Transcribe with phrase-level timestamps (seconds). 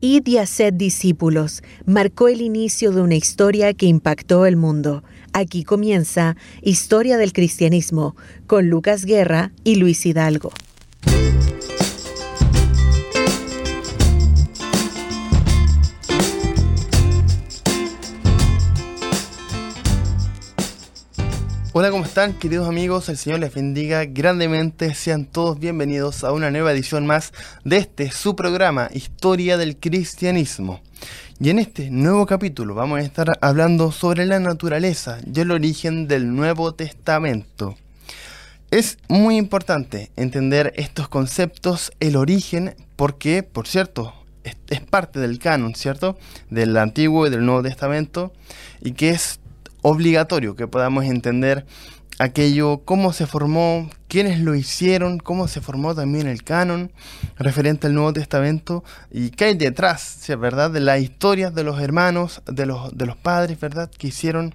[0.00, 5.02] Id y haced discípulos marcó el inicio de una historia que impactó el mundo.
[5.32, 8.14] Aquí comienza Historia del Cristianismo
[8.46, 10.52] con Lucas Guerra y Luis Hidalgo.
[21.80, 23.08] Hola, ¿cómo están queridos amigos?
[23.08, 24.94] El Señor les bendiga grandemente.
[24.94, 27.32] Sean todos bienvenidos a una nueva edición más
[27.62, 30.80] de este su programa, Historia del Cristianismo.
[31.38, 36.08] Y en este nuevo capítulo vamos a estar hablando sobre la naturaleza y el origen
[36.08, 37.76] del Nuevo Testamento.
[38.72, 45.76] Es muy importante entender estos conceptos, el origen, porque, por cierto, es, parte del canon,
[45.76, 46.18] ¿cierto?
[46.50, 48.32] Del Antiguo y del Nuevo Testamento,
[48.80, 49.38] y que es
[49.82, 51.66] obligatorio que podamos entender
[52.18, 56.90] aquello, cómo se formó, quiénes lo hicieron, cómo se formó también el canon
[57.36, 60.70] referente al Nuevo Testamento y qué hay detrás, ¿verdad?
[60.70, 63.90] De las historias de los hermanos, de los, de los padres, ¿verdad?
[63.90, 64.54] Que hicieron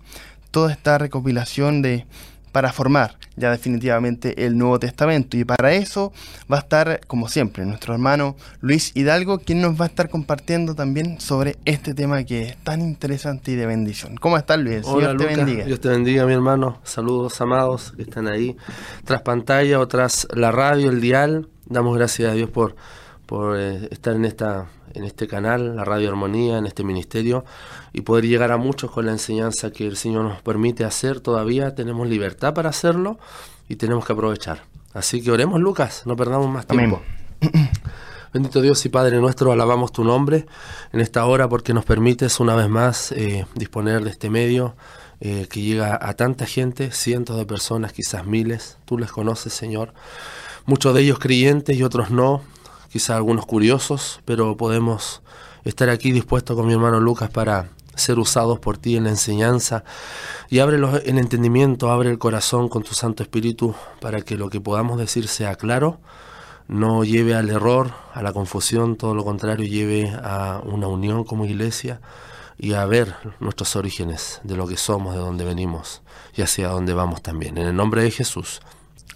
[0.52, 2.06] toda esta recopilación de,
[2.54, 5.36] para formar ya definitivamente el Nuevo Testamento.
[5.36, 6.14] Y para eso
[6.52, 10.76] va a estar, como siempre, nuestro hermano Luis Hidalgo, quien nos va a estar compartiendo
[10.76, 14.16] también sobre este tema que es tan interesante y de bendición.
[14.18, 14.84] ¿Cómo estás, Luis?
[14.86, 15.66] Hola, Dios te bendiga.
[15.66, 16.80] Dios te bendiga, mi hermano.
[16.84, 18.56] Saludos, amados, que están ahí
[19.04, 21.50] tras pantalla o tras la radio, el dial.
[21.66, 22.76] Damos gracias a Dios por,
[23.34, 27.44] por eh, estar en esta en este canal, la Radio Armonía, en este ministerio,
[27.92, 31.74] y poder llegar a muchos con la enseñanza que el Señor nos permite hacer todavía.
[31.74, 33.18] Tenemos libertad para hacerlo
[33.68, 34.66] y tenemos que aprovechar.
[34.94, 37.02] Así que oremos, Lucas, no perdamos más tiempo.
[38.34, 40.46] Bendito Dios y Padre nuestro, alabamos tu nombre
[40.92, 44.76] en esta hora porque nos permites una vez más eh, disponer de este medio
[45.22, 48.78] eh, que llega a tanta gente, cientos de personas, quizás miles.
[48.86, 49.92] Tú les conoces, Señor.
[50.68, 52.44] Muchos de ellos creyentes y otros no,
[52.94, 55.24] quizá algunos curiosos, pero podemos
[55.66, 59.84] estar aquí dispuestos con mi hermano Lucas para ser usados por ti en la enseñanza
[60.48, 64.62] y abre el entendimiento, abre el corazón con tu Santo Espíritu para que lo que
[64.62, 66.02] podamos decir sea claro,
[66.68, 71.46] no lleve al error, a la confusión, todo lo contrario, lleve a una unión como
[71.46, 72.00] iglesia
[72.60, 76.04] y a ver nuestros orígenes de lo que somos, de dónde venimos
[76.36, 77.58] y hacia dónde vamos también.
[77.58, 78.62] En el nombre de Jesús.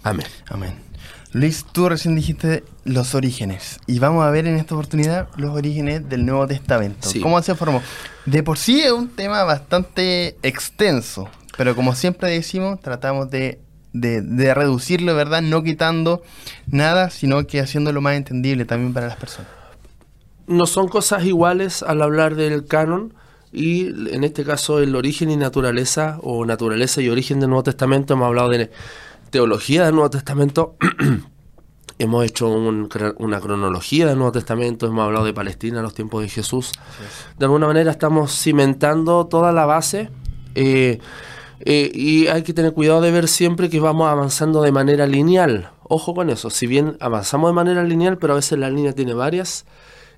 [0.02, 0.26] Amén.
[0.48, 0.87] Amén.
[1.32, 6.08] Luis, tú recién dijiste los orígenes y vamos a ver en esta oportunidad los orígenes
[6.08, 7.10] del Nuevo Testamento.
[7.22, 7.82] ¿Cómo se formó?
[8.24, 11.28] De por sí es un tema bastante extenso,
[11.58, 13.60] pero como siempre decimos, tratamos de,
[13.92, 15.42] de, reducirlo, ¿verdad?
[15.42, 16.22] No quitando
[16.66, 19.50] nada, sino que haciéndolo más entendible también para las personas.
[20.46, 23.12] No son cosas iguales al hablar del canon
[23.52, 28.14] y en este caso el origen y naturaleza o naturaleza y origen del Nuevo Testamento
[28.14, 28.70] hemos hablado de
[29.30, 30.76] teología del Nuevo Testamento,
[31.98, 36.28] hemos hecho una cronología del Nuevo Testamento, hemos hablado de Palestina en los tiempos de
[36.28, 36.72] Jesús.
[37.38, 40.10] De alguna manera estamos cimentando toda la base
[40.54, 40.98] eh,
[41.60, 45.70] eh, y hay que tener cuidado de ver siempre que vamos avanzando de manera lineal.
[45.82, 49.14] Ojo con eso, si bien avanzamos de manera lineal, pero a veces la línea tiene
[49.14, 49.64] varias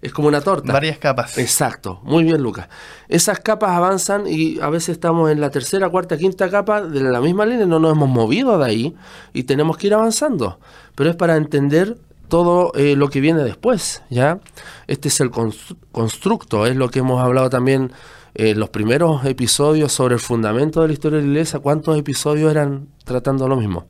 [0.03, 0.73] es como una torta.
[0.73, 1.37] Varias capas.
[1.39, 2.69] Exacto, muy bien Lucas.
[3.09, 7.21] Esas capas avanzan y a veces estamos en la tercera, cuarta, quinta capa de la
[7.21, 8.97] misma línea, no nos hemos movido de ahí
[9.33, 10.59] y tenemos que ir avanzando.
[10.95, 14.39] Pero es para entender todo eh, lo que viene después, ¿ya?
[14.87, 17.93] Este es el constructo, es lo que hemos hablado también
[18.35, 22.51] en los primeros episodios sobre el fundamento de la historia de la iglesia, cuántos episodios
[22.51, 23.87] eran tratando lo mismo.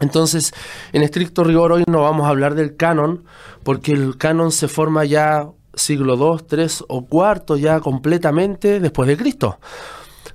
[0.00, 0.52] Entonces,
[0.92, 3.24] en estricto rigor hoy no vamos a hablar del canon,
[3.62, 9.16] porque el canon se forma ya siglo II, III o IV, ya completamente después de
[9.16, 9.58] Cristo.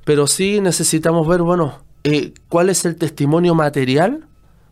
[0.05, 4.25] Pero sí necesitamos ver, bueno, eh, cuál es el testimonio material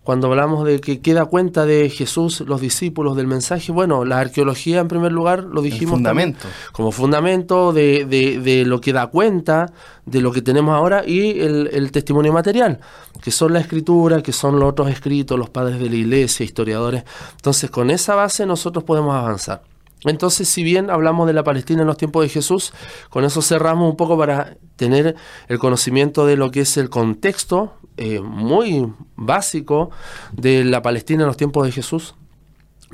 [0.03, 4.79] cuando hablamos de que queda cuenta de Jesús, los discípulos, del mensaje, bueno, la arqueología
[4.79, 5.93] en primer lugar lo dijimos.
[5.93, 6.47] fundamento.
[6.71, 9.71] como fundamento de, de, lo que da cuenta
[10.05, 12.79] de lo que tenemos ahora y el, testimonio material,
[13.21, 17.03] que son la escritura, que son los otros escritos, los padres de la iglesia, historiadores.
[17.35, 19.61] Entonces, con esa base nosotros podemos avanzar.
[20.05, 22.73] Entonces, si bien hablamos de la Palestina en los tiempos de Jesús,
[23.09, 25.15] con eso cerramos un poco para tener
[25.47, 29.91] el conocimiento de lo que es el contexto eh, muy básico
[30.31, 32.15] de la Palestina en los tiempos de Jesús.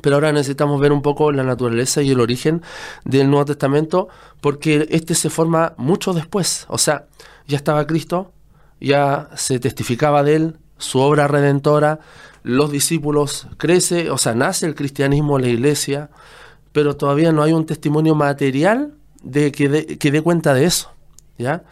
[0.02, 2.62] Pero ahora necesitamos ver un poco la naturaleza y el origen
[3.04, 4.08] del Nuevo Testamento,
[4.40, 6.66] porque este se forma mucho después.
[6.68, 7.06] O sea,
[7.46, 8.32] ya estaba Cristo,
[8.80, 12.00] ya se testificaba de él, su obra redentora,
[12.42, 16.10] los discípulos, crece, o sea, nace el cristianismo la iglesia,
[16.78, 20.92] pero todavía no hay un testimonio material de que dé cuenta de eso.
[21.36, 21.64] ¿ya?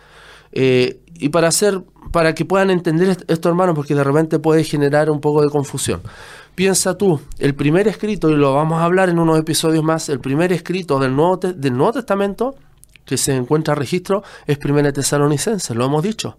[0.50, 1.80] Eh, y para hacer,
[2.10, 6.02] para que puedan entender esto, hermano, porque de repente puede generar un poco de confusión.
[6.56, 10.18] Piensa tú, el primer escrito, y lo vamos a hablar en unos episodios más, el
[10.18, 12.56] primer escrito del Nuevo, del Nuevo Testamento
[13.04, 16.36] que se encuentra registro es Primera Tesalonicense, lo hemos dicho.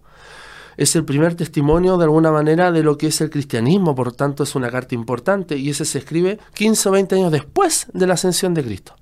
[0.78, 4.44] Es el primer testimonio de alguna manera de lo que es el cristianismo, por tanto
[4.44, 8.14] es una carta importante y ese se escribe 15 o 20 años después de la
[8.14, 8.94] ascensión de Cristo.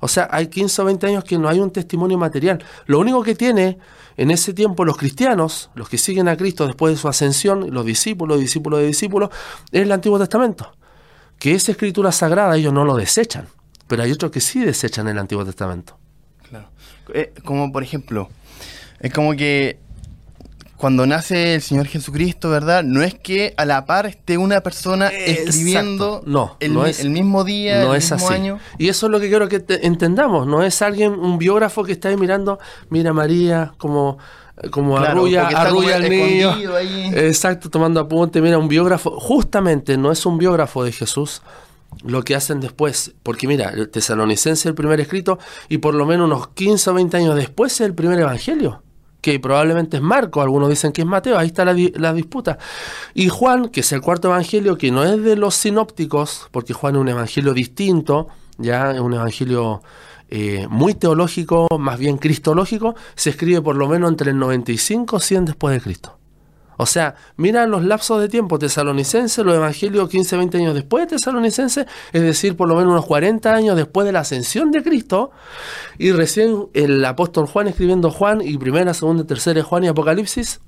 [0.00, 2.62] O sea, hay 15 o 20 años que no hay un testimonio material.
[2.84, 3.78] Lo único que tiene
[4.18, 7.86] en ese tiempo los cristianos, los que siguen a Cristo después de su ascensión, los
[7.86, 9.30] discípulos, discípulos de discípulos,
[9.72, 10.70] es el Antiguo Testamento.
[11.38, 13.48] Que esa escritura sagrada ellos no lo desechan,
[13.86, 15.96] pero hay otros que sí desechan el Antiguo Testamento.
[16.46, 16.68] Claro.
[17.14, 18.28] Eh, como por ejemplo,
[19.00, 19.87] es como que
[20.78, 22.84] cuando nace el Señor Jesucristo, ¿verdad?
[22.84, 27.10] No es que a la par esté una persona escribiendo no, el, no es, el,
[27.10, 28.34] mismo día, no el es mismo así.
[28.34, 28.58] año.
[28.78, 30.46] Y eso es lo que quiero que entendamos.
[30.46, 32.58] No es alguien, un biógrafo que está ahí mirando,
[32.90, 34.18] mira María, como
[34.70, 36.74] como Claro, arrulla, arrulla al niño.
[36.74, 37.10] ahí.
[37.14, 38.40] Exacto, tomando apunte.
[38.40, 41.42] Mira, un biógrafo, justamente no es un biógrafo de Jesús
[42.04, 45.38] lo que hacen después, porque mira, el tesalonicense es el primer escrito
[45.68, 48.82] y por lo menos unos 15 o 20 años después es el primer evangelio,
[49.20, 52.58] que probablemente es Marco, algunos dicen que es Mateo, ahí está la, la disputa.
[53.14, 56.96] Y Juan, que es el cuarto evangelio, que no es de los sinópticos, porque Juan
[56.96, 58.28] es un evangelio distinto,
[58.58, 59.82] ya es un evangelio
[60.30, 65.20] eh, muy teológico, más bien cristológico, se escribe por lo menos entre el 95 y
[65.20, 66.17] 100 después de Cristo.
[66.78, 71.16] O sea, mira los lapsos de tiempo tesalonicense, los evangelios 15, 20 años después de
[71.16, 75.32] tesalonicense, es decir, por lo menos unos 40 años después de la ascensión de Cristo,
[75.98, 80.60] y recién el apóstol Juan escribiendo Juan, y primera, segunda, tercera Juan y Apocalipsis,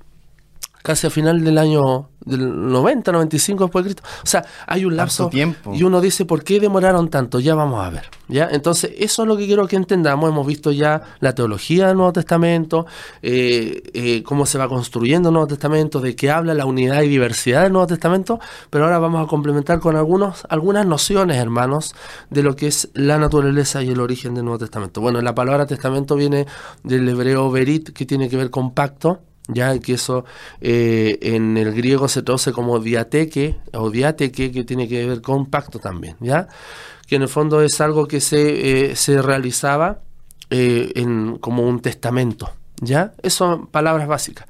[0.81, 4.09] casi a final del año del 90, 95 después de Cristo.
[4.23, 5.73] O sea, hay un lapso tiempo.
[5.73, 7.39] y uno dice, ¿por qué demoraron tanto?
[7.39, 8.03] Ya vamos a ver.
[8.27, 8.47] ¿ya?
[8.51, 10.29] Entonces, eso es lo que quiero que entendamos.
[10.29, 12.85] Hemos visto ya la teología del Nuevo Testamento,
[13.21, 17.07] eh, eh, cómo se va construyendo el Nuevo Testamento, de qué habla la unidad y
[17.07, 18.39] diversidad del Nuevo Testamento,
[18.69, 21.95] pero ahora vamos a complementar con algunos, algunas nociones, hermanos,
[22.29, 25.01] de lo que es la naturaleza y el origen del Nuevo Testamento.
[25.01, 26.45] Bueno, la palabra testamento viene
[26.83, 29.19] del hebreo berit, que tiene que ver con pacto,
[29.53, 30.25] ya que eso
[30.59, 35.45] eh, en el griego se traduce como diateque o diateque que tiene que ver con
[35.47, 36.47] pacto también ya
[37.07, 39.99] que en el fondo es algo que se, eh, se realizaba
[40.49, 42.51] eh, en, como un testamento
[42.81, 44.47] ya eso son palabras básicas.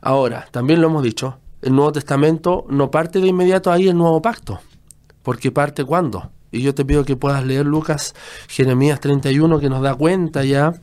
[0.00, 4.22] Ahora también lo hemos dicho el Nuevo Testamento no parte de inmediato ahí el nuevo
[4.22, 4.60] pacto
[5.22, 6.30] porque parte cuando.
[6.50, 8.14] Y yo te pido que puedas leer Lucas
[8.48, 10.74] Jeremías 31 que nos da cuenta ya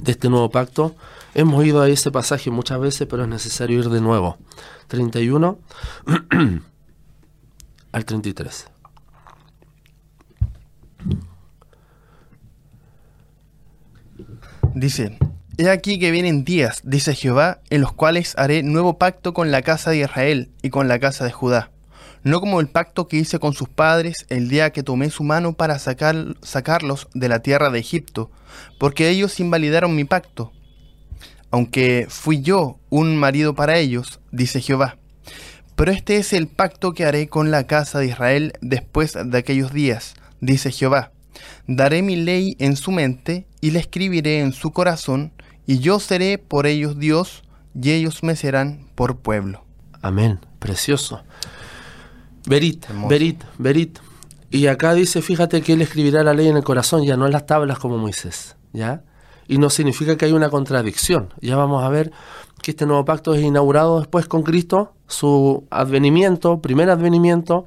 [0.00, 0.94] de este nuevo pacto.
[1.38, 4.38] Hemos ido a ese pasaje muchas veces, pero es necesario ir de nuevo.
[4.86, 5.58] 31
[7.92, 8.68] al 33.
[14.74, 15.18] Dice,
[15.58, 19.60] He aquí que vienen días, dice Jehová, en los cuales haré nuevo pacto con la
[19.60, 21.70] casa de Israel y con la casa de Judá.
[22.22, 25.52] No como el pacto que hice con sus padres el día que tomé su mano
[25.52, 28.30] para sacar, sacarlos de la tierra de Egipto,
[28.78, 30.54] porque ellos invalidaron mi pacto.
[31.50, 34.98] Aunque fui yo un marido para ellos, dice Jehová.
[35.76, 39.72] Pero este es el pacto que haré con la casa de Israel después de aquellos
[39.72, 41.12] días, dice Jehová.
[41.66, 45.32] Daré mi ley en su mente y la escribiré en su corazón,
[45.66, 47.42] y yo seré por ellos Dios,
[47.74, 49.64] y ellos me serán por pueblo.
[50.00, 50.40] Amén.
[50.58, 51.22] Precioso.
[52.46, 53.08] Verit, Hermoso.
[53.08, 53.98] verit, verit.
[54.50, 57.32] Y acá dice, fíjate que él escribirá la ley en el corazón, ya no en
[57.32, 59.02] las tablas como Moisés, ¿ya?
[59.48, 61.32] Y no significa que hay una contradicción.
[61.40, 62.12] Ya vamos a ver
[62.62, 67.66] que este nuevo pacto es inaugurado después con Cristo, su advenimiento, primer advenimiento,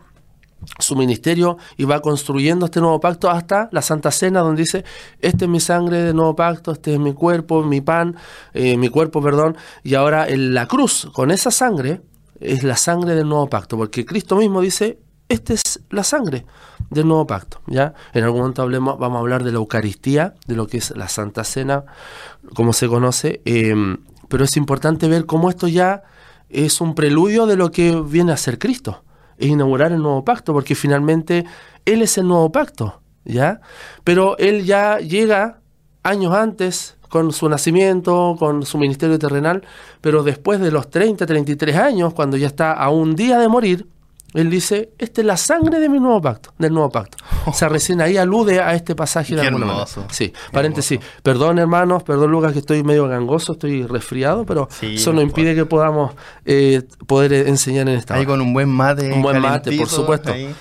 [0.80, 4.84] su ministerio y va construyendo este nuevo pacto hasta la Santa Cena donde dice,
[5.20, 8.16] este es mi sangre del nuevo pacto, este es mi cuerpo, mi pan,
[8.54, 12.02] eh, mi cuerpo, perdón, y ahora en la cruz, con esa sangre,
[12.40, 15.00] es la sangre del nuevo pacto, porque Cristo mismo dice,
[15.30, 16.46] esta es la sangre
[16.90, 17.94] del nuevo pacto, ¿ya?
[18.14, 21.08] En algún momento hablemos, vamos a hablar de la Eucaristía, de lo que es la
[21.08, 21.86] Santa Cena,
[22.56, 23.76] como se conoce, eh,
[24.28, 26.04] pero es importante ver cómo esto ya
[26.50, 29.04] es un preludio de lo que viene a ser Cristo,
[29.38, 31.46] es inaugurar el nuevo pacto, porque finalmente
[31.86, 33.62] Él es el nuevo pacto, ¿ya?
[34.04, 35.60] Pero Él ya llega
[36.02, 39.64] años antes con su nacimiento, con su ministerio terrenal,
[40.02, 43.88] pero después de los 30, 33 años, cuando ya está a un día de morir,
[44.34, 47.18] él dice, esta es la sangre de mi nuevo pacto, del nuevo pacto.
[47.46, 49.86] O sea, recién ahí alude a este pasaje de Qué alguna manera.
[50.12, 51.00] Sí, paréntesis.
[51.24, 55.56] Perdón, hermanos, perdón, Lucas, que estoy medio gangoso, estoy resfriado, pero Sí, eso no impide
[55.56, 56.12] que podamos
[56.46, 58.30] eh, poder enseñar en esta Ahí hora.
[58.30, 59.12] con un buen mate.
[59.12, 60.32] Un buen mate, por supuesto.
[60.32, 60.54] ahí.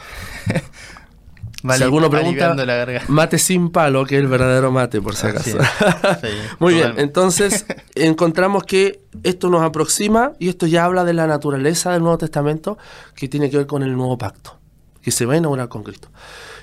[1.62, 2.54] Si alguno pregunta,
[3.08, 5.58] mate sin palo, que es el verdadero mate, por si acaso.
[6.58, 11.92] Muy bien, entonces encontramos que esto nos aproxima y esto ya habla de la naturaleza
[11.92, 12.78] del Nuevo Testamento
[13.14, 14.58] que tiene que ver con el nuevo pacto,
[15.02, 16.08] que se va a inaugurar con Cristo.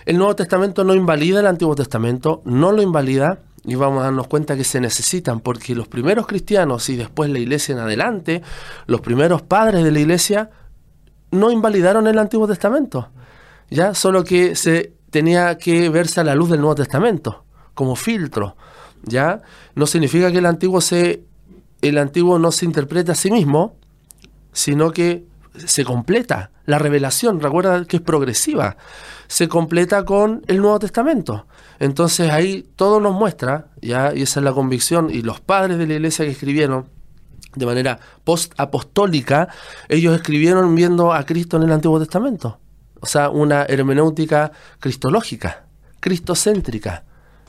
[0.06, 4.28] El Nuevo Testamento no invalida el Antiguo Testamento, no lo invalida, y vamos a darnos
[4.28, 8.44] cuenta que se necesitan, porque los primeros cristianos y después la iglesia en adelante,
[8.86, 10.52] los primeros padres de la iglesia,
[11.32, 13.10] no invalidaron el Antiguo Testamento
[13.70, 18.56] ya solo que se tenía que verse a la luz del Nuevo Testamento como filtro,
[19.04, 19.42] ya
[19.76, 21.24] no significa que el antiguo se
[21.82, 23.76] el antiguo no se interprete a sí mismo,
[24.54, 25.26] sino que
[25.66, 28.78] se completa la revelación, recuerda que es progresiva,
[29.28, 31.46] se completa con el Nuevo Testamento.
[31.80, 35.86] Entonces ahí todo nos muestra, ya, y esa es la convicción, y los padres de
[35.86, 36.90] la iglesia que escribieron
[37.56, 39.50] de manera post-apostólica,
[39.88, 42.60] ellos escribieron viendo a Cristo en el Antiguo Testamento
[43.06, 45.68] o sea, una hermenéutica cristológica,
[46.00, 47.04] cristocéntrica.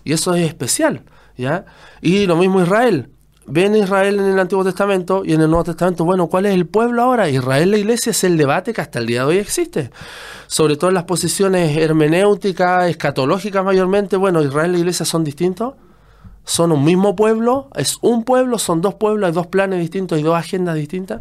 [0.05, 1.03] Y eso es especial,
[1.39, 1.65] ¿ya?
[2.03, 3.09] Y lo mismo Israel.
[3.47, 6.67] Ven Israel en el Antiguo Testamento y en el Nuevo Testamento, bueno, ¿cuál es el
[6.67, 7.31] pueblo ahora?
[7.31, 9.91] Israel, la iglesia, es el debate que hasta el día de hoy existe.
[10.47, 15.73] Sobre todo en las posiciones hermenéuticas, escatológicas mayormente, bueno, Israel y la iglesia son distintos
[16.47, 20.23] son un mismo pueblo, es un pueblo, son dos pueblos, hay dos planes distintos y
[20.23, 21.21] dos agendas distintas.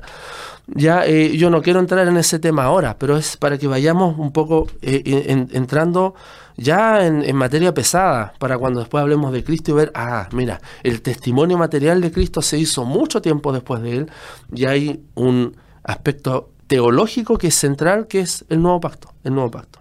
[0.68, 4.18] Ya eh, yo no quiero entrar en ese tema ahora, pero es para que vayamos
[4.18, 6.14] un poco eh, entrando
[6.58, 11.02] ya en, materia pesada, para cuando después hablemos de Cristo y ver, ah, mira, el
[11.02, 14.12] testimonio material de Cristo se hizo mucho tiempo después de él,
[14.54, 19.52] y hay un aspecto teológico que es central, que es el nuevo pacto, el nuevo
[19.52, 19.80] pacto.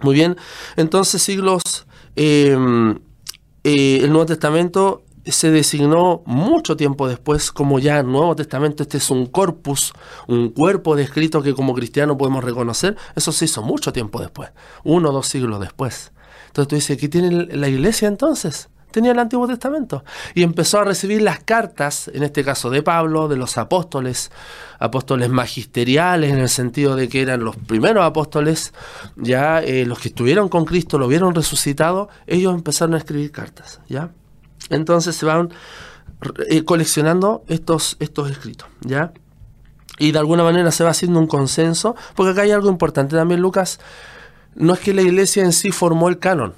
[0.00, 0.36] Muy bien,
[0.76, 1.86] entonces siglos
[2.16, 2.98] em,
[3.66, 8.98] eh, el Nuevo Testamento se designó mucho tiempo después como ya el Nuevo Testamento, este
[8.98, 9.92] es un corpus,
[10.28, 14.50] un cuerpo de escrito que como cristiano podemos reconocer, eso se hizo mucho tiempo después,
[14.84, 16.12] uno o dos siglos después.
[16.46, 18.68] Entonces tú dices, ¿qué tiene la iglesia entonces?
[18.96, 23.28] Tenía el Antiguo Testamento y empezó a recibir las cartas, en este caso de Pablo,
[23.28, 24.30] de los apóstoles,
[24.78, 28.72] apóstoles magisteriales en el sentido de que eran los primeros apóstoles,
[29.16, 33.82] ya eh, los que estuvieron con Cristo, lo vieron resucitado, ellos empezaron a escribir cartas,
[33.86, 34.12] ¿ya?
[34.70, 35.50] Entonces se van
[36.48, 39.12] eh, coleccionando estos, estos escritos, ¿ya?
[39.98, 43.42] Y de alguna manera se va haciendo un consenso, porque acá hay algo importante también,
[43.42, 43.78] Lucas,
[44.54, 46.54] no es que la iglesia en sí formó el canon,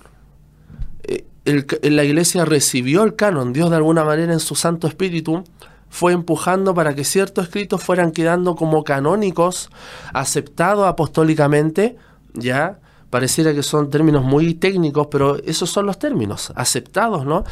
[1.49, 5.45] eh, la iglesia recibió el canon, Dios de alguna manera en su Santo Espíritu
[5.91, 9.71] fue empujando para que ciertos escritos fueran quedando como canónicos,
[10.13, 11.97] aceptados apostólicamente,
[12.35, 12.79] ya,
[13.11, 17.45] pareciera que son términos muy técnicos, pero esos son los términos, aceptados, ¿no?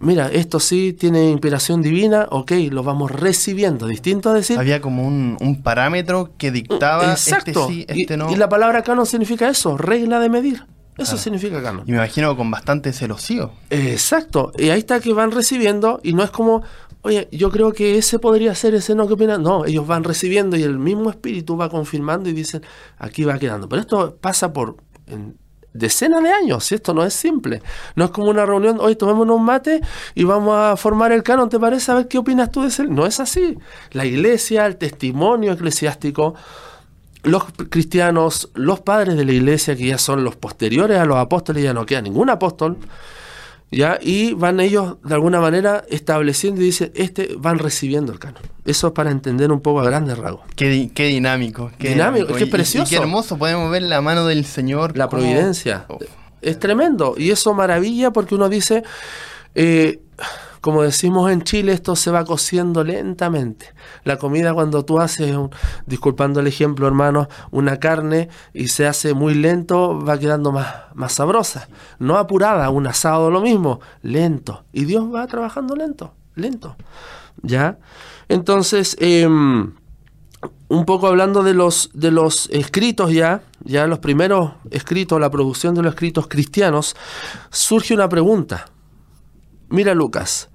[0.00, 4.58] Mira, esto sí tiene inspiración divina, ok, lo vamos recibiendo, distinto a decir...
[4.58, 8.32] Había como un, parámetro que dictaba este sí, este no.
[8.32, 10.64] Y, la palabra canon significa eso, regla de medir.
[10.98, 11.84] Eso significa canon.
[11.86, 13.52] Y me imagino con bastante celosío.
[13.70, 14.52] Exacto.
[14.58, 16.62] Y ahí está que van recibiendo y no es como,
[17.00, 19.42] oye, yo creo que ese podría ser, ese no, ¿qué opinan?
[19.42, 22.62] No, ellos van recibiendo y el mismo espíritu va confirmando y dicen,
[22.98, 23.68] aquí va quedando.
[23.68, 24.76] Pero esto pasa por
[25.72, 27.62] decenas de años, y esto no es simple.
[27.96, 29.80] No es como una reunión, hoy tomémonos un mate
[30.14, 31.90] y vamos a formar el canon, ¿te parece?
[31.90, 32.84] A ver qué opinas tú de ese.
[32.84, 33.56] No es así.
[33.92, 36.34] La iglesia, el testimonio eclesiástico,
[37.22, 41.62] los cristianos, los padres de la iglesia, que ya son los posteriores a los apóstoles,
[41.62, 42.78] ya no queda ningún apóstol,
[43.70, 43.98] ¿ya?
[44.00, 48.42] Y van ellos de alguna manera estableciendo y dicen, este, van recibiendo el canon.
[48.64, 50.42] Eso es para entender un poco a grandes rasgos.
[50.56, 51.70] Qué, dinámico.
[51.78, 52.90] Qué dinámico, qué precioso.
[52.90, 54.96] qué hermoso, podemos ver la mano del Señor.
[54.96, 55.86] La providencia.
[56.40, 57.14] Es tremendo.
[57.16, 58.82] Y eso maravilla porque uno dice,
[59.54, 60.00] eh,
[60.62, 63.74] como decimos en Chile, esto se va cociendo lentamente.
[64.04, 65.36] La comida cuando tú haces,
[65.86, 71.14] disculpando el ejemplo hermano, una carne y se hace muy lento, va quedando más, más
[71.14, 71.68] sabrosa.
[71.98, 74.64] No apurada, un asado lo mismo, lento.
[74.72, 76.76] Y Dios va trabajando lento, lento.
[77.42, 77.78] ¿Ya?
[78.28, 79.72] Entonces, em,
[80.68, 85.74] un poco hablando de los, de los escritos ya, ya los primeros escritos, la producción
[85.74, 86.94] de los escritos cristianos,
[87.50, 88.66] surge una pregunta.
[89.68, 90.50] Mira Lucas,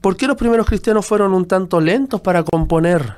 [0.00, 3.16] ¿Por qué los primeros cristianos fueron un tanto lentos para componer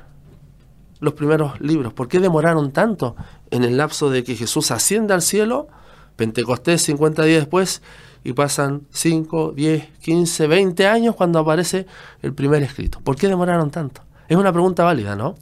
[0.98, 1.92] los primeros libros?
[1.92, 3.14] ¿Por qué demoraron tanto
[3.52, 5.68] en el lapso de que Jesús asciende al cielo,
[6.16, 7.82] Pentecostés 50 días después,
[8.24, 11.86] y pasan 5, 10, 15, 20 años cuando aparece
[12.20, 12.98] el primer escrito?
[12.98, 14.02] ¿Por qué demoraron tanto?
[14.26, 15.36] Es una pregunta válida, ¿no?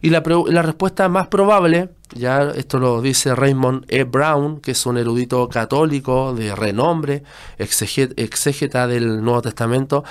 [0.00, 4.04] Y la, respuesta más probable ya esto lo dice Raymond E.
[4.04, 7.24] Brown, que es un erudito católico de renombre,
[7.58, 10.04] exégeta del Nuevo Testamento.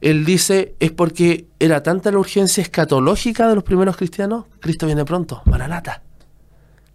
[0.00, 5.04] Él dice, es porque era tanta la urgencia escatológica de los primeros cristianos, Cristo viene
[5.04, 6.02] pronto, maranata,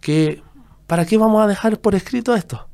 [0.00, 0.42] que
[0.86, 2.68] ¿para qué vamos a dejar por escrito esto?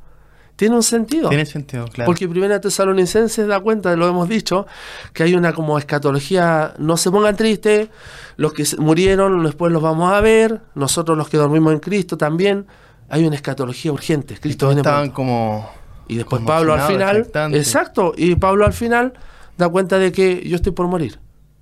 [0.61, 1.31] Tiene un sentido.
[1.31, 2.05] Tiene sentido, claro.
[2.07, 4.67] Porque Primera Tesalonicenses da cuenta, lo hemos dicho,
[5.15, 7.89] que hay una como escatología, no se pongan tristes,
[8.37, 12.67] los que murieron después los vamos a ver, nosotros los que dormimos en Cristo también,
[13.09, 14.37] hay una escatología urgente.
[14.39, 15.67] Cristo estaban como...
[16.09, 19.15] Y después Pablo al final, exacto, y Pablo al final
[19.57, 21.21] da cuenta de que yo estoy por morir.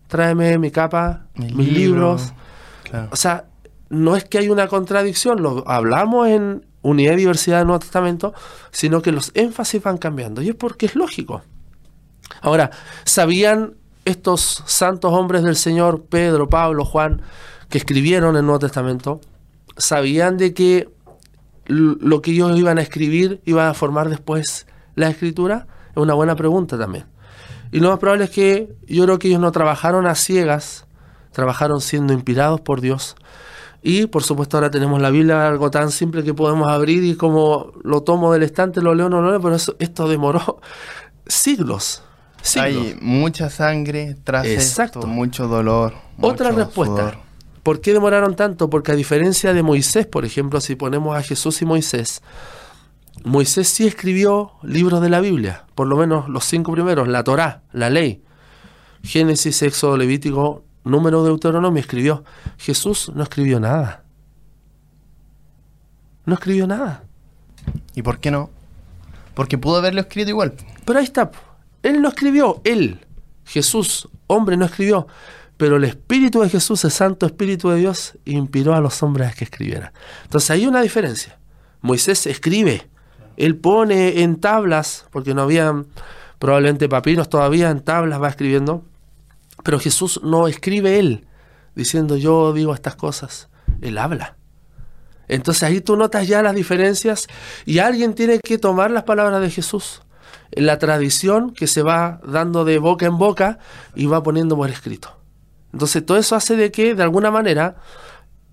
[0.08, 2.32] Tráeme mi capa, mis, libros.
[3.12, 3.44] O sea,
[3.90, 8.34] no es que hay una contradicción, lo hablamos en unidad y diversidad del Nuevo Testamento,
[8.70, 10.42] sino que los énfasis van cambiando.
[10.42, 11.42] Y es porque es lógico.
[12.40, 12.70] Ahora,
[13.04, 17.22] ¿sabían estos santos hombres del Señor, Pedro, Pablo, Juan,
[17.68, 19.20] que escribieron el Nuevo Testamento?
[19.76, 20.88] ¿Sabían de que
[21.66, 25.66] lo que ellos iban a escribir iba a formar después la escritura?
[25.90, 27.06] Es una buena pregunta también.
[27.70, 30.86] Y lo más probable es que yo creo que ellos no trabajaron a ciegas,
[31.32, 33.16] trabajaron siendo inspirados por Dios
[33.82, 37.72] y por supuesto ahora tenemos la Biblia, algo tan simple que podemos abrir y como
[37.82, 40.60] lo tomo del estante, lo leo, no lo leo, pero esto demoró
[41.26, 42.02] siglos.
[42.56, 45.06] Hay mucha sangre tras Exacto.
[45.06, 45.94] mucho dolor.
[46.20, 47.18] Otra respuesta.
[47.62, 48.70] ¿Por qué demoraron tanto?
[48.70, 52.22] Porque a diferencia de Moisés, por ejemplo, si ponemos a Jesús y Moisés,
[53.24, 57.62] Moisés sí escribió libros de la Biblia, por lo menos los cinco primeros, la Torá,
[57.72, 58.22] la ley.
[59.02, 62.24] Génesis, Éxodo, Levítico, número de Deuteronomio escribió.
[62.58, 64.04] Jesús no escribió nada.
[66.24, 67.04] No escribió nada.
[67.94, 68.50] ¿Y por qué no?
[69.34, 70.54] Porque pudo haberlo escrito igual.
[70.84, 71.30] Pero ahí está.
[71.82, 72.60] Él no escribió.
[72.64, 73.06] Él,
[73.44, 75.06] Jesús, hombre, no escribió.
[75.56, 79.32] Pero el Espíritu de Jesús, el Santo Espíritu de Dios, inspiró a los hombres a
[79.32, 79.92] que escribieran.
[80.24, 81.38] Entonces hay una diferencia.
[81.80, 82.88] Moisés escribe.
[83.36, 85.84] Él pone en tablas, porque no había
[86.38, 88.84] probablemente papiros todavía, en tablas va escribiendo.
[89.68, 91.26] Pero Jesús no escribe él
[91.74, 93.50] diciendo yo digo estas cosas,
[93.82, 94.38] él habla.
[95.28, 97.26] Entonces ahí tú notas ya las diferencias
[97.66, 100.00] y alguien tiene que tomar las palabras de Jesús
[100.52, 103.58] en la tradición que se va dando de boca en boca
[103.94, 105.18] y va poniendo por escrito.
[105.74, 107.76] Entonces todo eso hace de que de alguna manera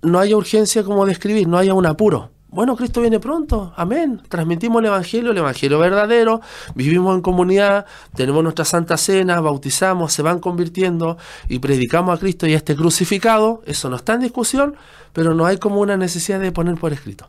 [0.01, 2.33] no haya urgencia como de escribir, no haya un apuro.
[2.55, 4.21] Bueno, Cristo viene pronto, amén.
[4.29, 6.39] Transmitimos el Evangelio, el Evangelio verdadero,
[6.73, 7.85] vivimos en comunidad,
[8.15, 11.17] tenemos nuestra Santa Cena, bautizamos, se van convirtiendo
[11.49, 13.61] y predicamos a Cristo y a este crucificado.
[13.65, 14.77] Eso no está en discusión,
[15.11, 17.27] pero no hay como una necesidad de poner por escrito.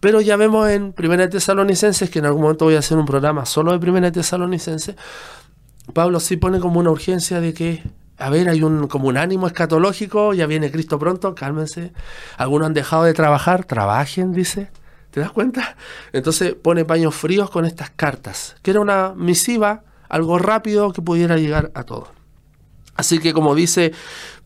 [0.00, 3.46] Pero ya vemos en Primera Tesalonicenses, que en algún momento voy a hacer un programa
[3.46, 4.96] solo de Primera Tesalonicenses,
[5.94, 7.84] Pablo sí pone como una urgencia de que
[8.18, 11.92] a ver, hay un como un ánimo escatológico, ya viene Cristo pronto, cálmense.
[12.38, 14.70] Algunos han dejado de trabajar, trabajen, dice.
[15.10, 15.76] ¿Te das cuenta?
[16.12, 21.36] Entonces pone paños fríos con estas cartas, que era una misiva, algo rápido que pudiera
[21.36, 22.08] llegar a todos.
[22.96, 23.92] Así que como dice,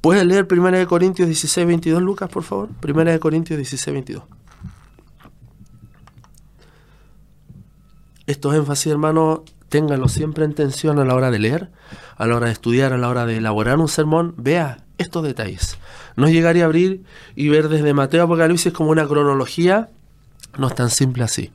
[0.00, 2.68] ¿puedes leer 1 Corintios 16, 22, Lucas, por favor?
[2.86, 4.24] 1 Corintios 16, 22.
[8.26, 11.70] Estos énfasis, hermano, ténganlo siempre en tensión a la hora de leer,
[12.16, 15.78] a la hora de estudiar, a la hora de elaborar un sermón, vea estos detalles.
[16.16, 17.04] No llegaría a abrir
[17.34, 19.88] y ver desde Mateo a Apocalipsis como una cronología,
[20.58, 21.50] no es tan simple así.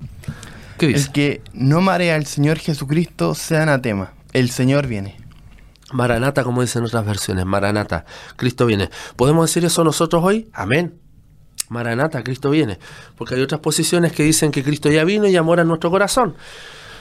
[0.79, 1.07] ¿Qué dice?
[1.07, 4.13] El que no marea al Señor Jesucristo sea anatema.
[4.33, 5.17] El Señor viene.
[5.91, 8.05] Maranata, como dicen otras versiones, Maranata,
[8.37, 8.89] Cristo viene.
[9.15, 10.49] ¿Podemos decir eso nosotros hoy?
[10.53, 10.95] Amén.
[11.69, 12.79] Maranata, Cristo viene.
[13.17, 15.91] Porque hay otras posiciones que dicen que Cristo ya vino y ya mora en nuestro
[15.91, 16.35] corazón.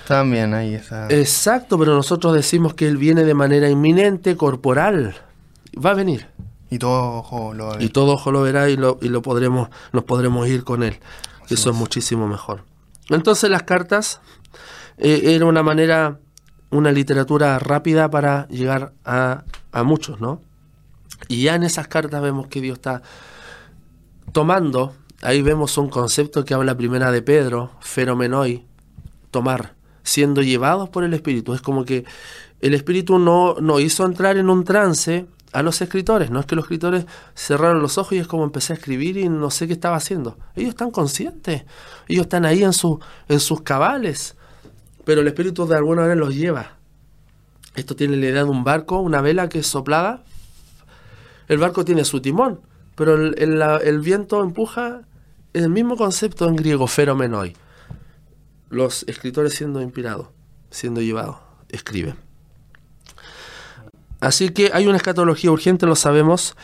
[0.06, 1.08] También hay esa.
[1.08, 5.16] Exacto, pero nosotros decimos que Él viene de manera inminente, corporal.
[5.74, 6.28] Va a venir.
[6.70, 7.82] Y todo ojo lo verá.
[7.82, 10.98] Y todo ojo lo verá y, lo, y lo podremos, nos podremos ir con Él.
[11.48, 11.76] Eso es.
[11.76, 12.64] muchísimo mejor.
[13.10, 14.20] Entonces las cartas
[14.98, 16.18] eh, era una manera,
[16.70, 20.42] una literatura rápida para llegar a, a muchos, ¿no?
[21.28, 23.02] Y ya en esas cartas vemos que Dios está
[24.32, 28.66] tomando, ahí vemos un concepto que habla primera de Pedro, feromenoi,
[29.30, 29.73] tomar
[30.04, 31.54] siendo llevados por el Espíritu.
[31.54, 32.04] Es como que
[32.60, 36.30] el Espíritu no, no hizo entrar en un trance a los escritores.
[36.30, 39.28] No es que los escritores cerraron los ojos y es como empecé a escribir y
[39.28, 40.36] no sé qué estaba haciendo.
[40.54, 41.64] Ellos están conscientes.
[42.06, 44.36] Ellos están ahí en, su, en sus cabales.
[45.04, 46.76] Pero el Espíritu de alguna manera los lleva.
[47.74, 50.22] Esto tiene la idea de un barco, una vela que es soplada.
[51.48, 52.60] El barco tiene su timón,
[52.94, 55.02] pero el, el, viento empuja
[55.52, 57.54] el mismo concepto en griego, feromenoi
[58.70, 60.28] los escritores siendo inspirados,
[60.70, 61.36] siendo llevados,
[61.68, 62.16] escriben.
[64.20, 66.56] Así que hay una escatología urgente, lo sabemos.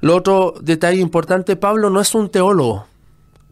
[0.00, 2.86] Lo otro detalle importante, Pablo no es un teólogo.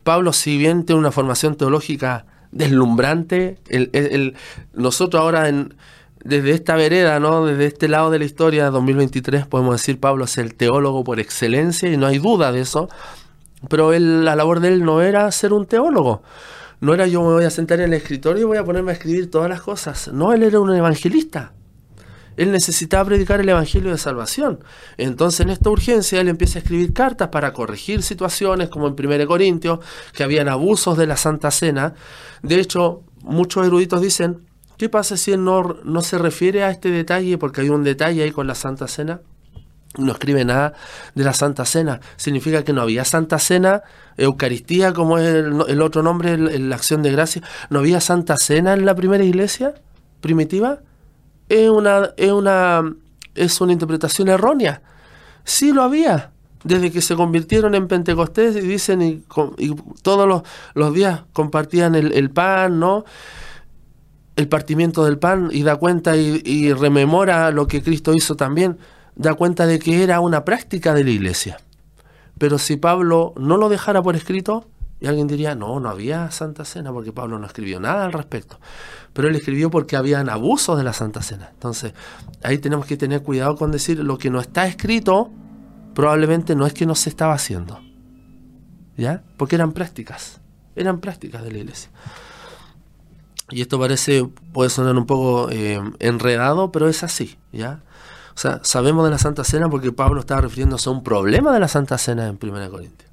[0.03, 4.37] Pablo, si bien tiene una formación teológica deslumbrante, el,
[4.75, 5.75] nosotros ahora en,
[6.23, 7.47] desde esta vereda, ¿no?
[7.47, 11.91] desde este lado de la historia, 2023, podemos decir Pablo es el teólogo por excelencia
[11.91, 12.89] y no hay duda de eso,
[13.71, 16.23] pero él, la labor de él no era ser un teólogo
[16.85, 18.95] no era yo me voy a sentar en el escritorio y voy a ponerme a
[18.95, 20.09] escribir todas las cosas.
[20.13, 21.55] No, él era un evangelista.
[22.37, 24.63] Él necesitaba predicar el Evangelio de Salvación.
[24.99, 29.27] Entonces en esta urgencia él empieza a escribir cartas para corregir situaciones como en 1
[29.27, 29.79] Corintios,
[30.13, 31.95] que habían abusos de la Santa Cena.
[32.43, 34.43] De hecho, muchos eruditos dicen,
[34.77, 37.39] ¿qué pasa si él no, no se refiere a este detalle?
[37.39, 39.23] Porque hay un detalle ahí con la Santa Cena.
[39.97, 40.73] No escribe nada
[41.15, 42.01] de la Santa Cena.
[42.17, 43.83] Significa que no había Santa Cena,
[44.17, 47.43] Eucaristía, como es el, otro nombre, la acción de gracia.
[47.71, 49.75] ¿No había Santa Cena en la primera iglesia
[50.21, 50.81] primitiva?
[51.49, 52.95] es una, es una,
[53.35, 54.83] es una interpretación errónea.
[55.45, 59.25] Sí lo había, desde que se convirtieron en Pentecostés y dicen y,
[60.03, 63.05] todos los, días compartían el, pan, ¿no?
[64.37, 68.79] El partimiento del pan y da cuenta y, y, rememora lo que Cristo hizo también,
[69.17, 71.59] da cuenta de que era una práctica de la iglesia.
[72.39, 74.67] Pero si Pablo no lo dejara por escrito,
[75.01, 78.59] y alguien diría, no, no había Santa Cena porque Pablo no escribió nada al respecto.
[79.13, 81.51] Pero él escribió porque habían abusos de la Santa Cena.
[81.53, 81.93] Entonces,
[82.43, 85.31] ahí tenemos que tener cuidado con decir lo que no está escrito,
[85.95, 87.81] probablemente no es que no se estaba haciendo.
[88.97, 89.23] ¿Ya?
[89.37, 90.41] Porque eran prácticas.
[90.75, 91.91] Eran prácticas de la iglesia.
[93.51, 97.83] Y esto parece, puede sonar un poco eh, enredado, pero es así, ¿ya?
[98.35, 101.61] O sea, sabemos de la Santa Cena porque Pablo estaba refiriéndose a un problema de
[101.61, 103.11] la Santa Cena en 1 Corintios.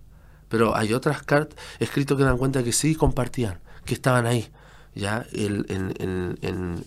[0.50, 4.52] Pero hay otras cartas escritos que dan cuenta que sí compartían, que estaban ahí,
[4.96, 6.36] ya en,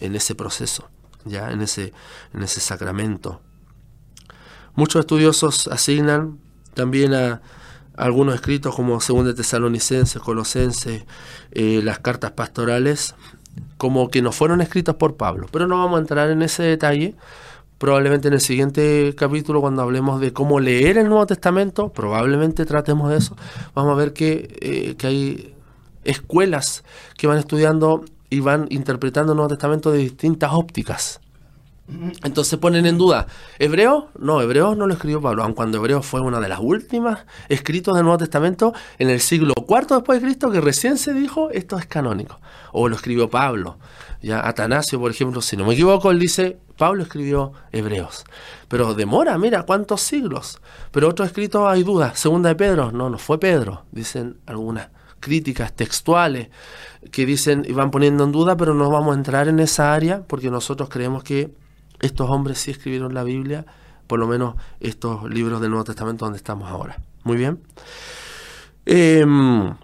[0.01, 0.90] ese proceso,
[1.25, 1.92] ya en ese,
[2.35, 3.40] en ese sacramento.
[4.75, 6.38] Muchos estudiosos asignan
[6.75, 7.40] también a,
[7.97, 11.05] algunos escritos como Segundo de Tesalonicenses, Colosenses,
[11.53, 13.14] eh, las cartas pastorales,
[13.77, 15.47] como que no fueron escritas por Pablo.
[15.51, 17.14] Pero no vamos a entrar en ese detalle,
[17.85, 23.11] Probablemente en el siguiente capítulo, cuando hablemos de cómo leer el Nuevo Testamento, probablemente tratemos
[23.11, 23.37] de eso.
[23.75, 25.55] Vamos a ver que, eh, que hay
[26.03, 26.83] escuelas
[27.18, 31.20] que van estudiando y van interpretando el Nuevo Testamento de distintas ópticas.
[32.23, 33.27] Entonces ponen en duda,
[33.59, 34.09] ¿hebreo?
[34.18, 37.94] No, hebreo no lo escribió Pablo, aun cuando hebreo fue una de las últimas escritos
[37.94, 41.79] del Nuevo Testamento en el siglo IV después de Cristo, que recién se dijo, esto
[41.79, 42.40] es canónico.
[42.73, 43.77] O lo escribió Pablo.
[44.25, 48.25] Ya Atanasio, por ejemplo, si no me equivoco, él dice, Pablo escribió Hebreos.
[48.69, 50.63] Pero demora, mira, cuántos siglos.
[50.93, 52.19] Pero otro escrito hay dudas.
[52.19, 54.89] Segunda de Pedro, no, no fue Pedro, dicen algunas
[55.21, 56.49] críticas textuales
[57.11, 60.23] que dicen y van poniendo en duda, pero no vamos a entrar en esa área
[60.27, 61.55] porque nosotros creemos que
[62.01, 63.67] estos hombres sí escribieron la Biblia,
[64.07, 66.99] por lo menos estos libros del Nuevo Testamento donde estamos ahora.
[67.25, 67.61] Muy bien.
[68.87, 69.75] Em,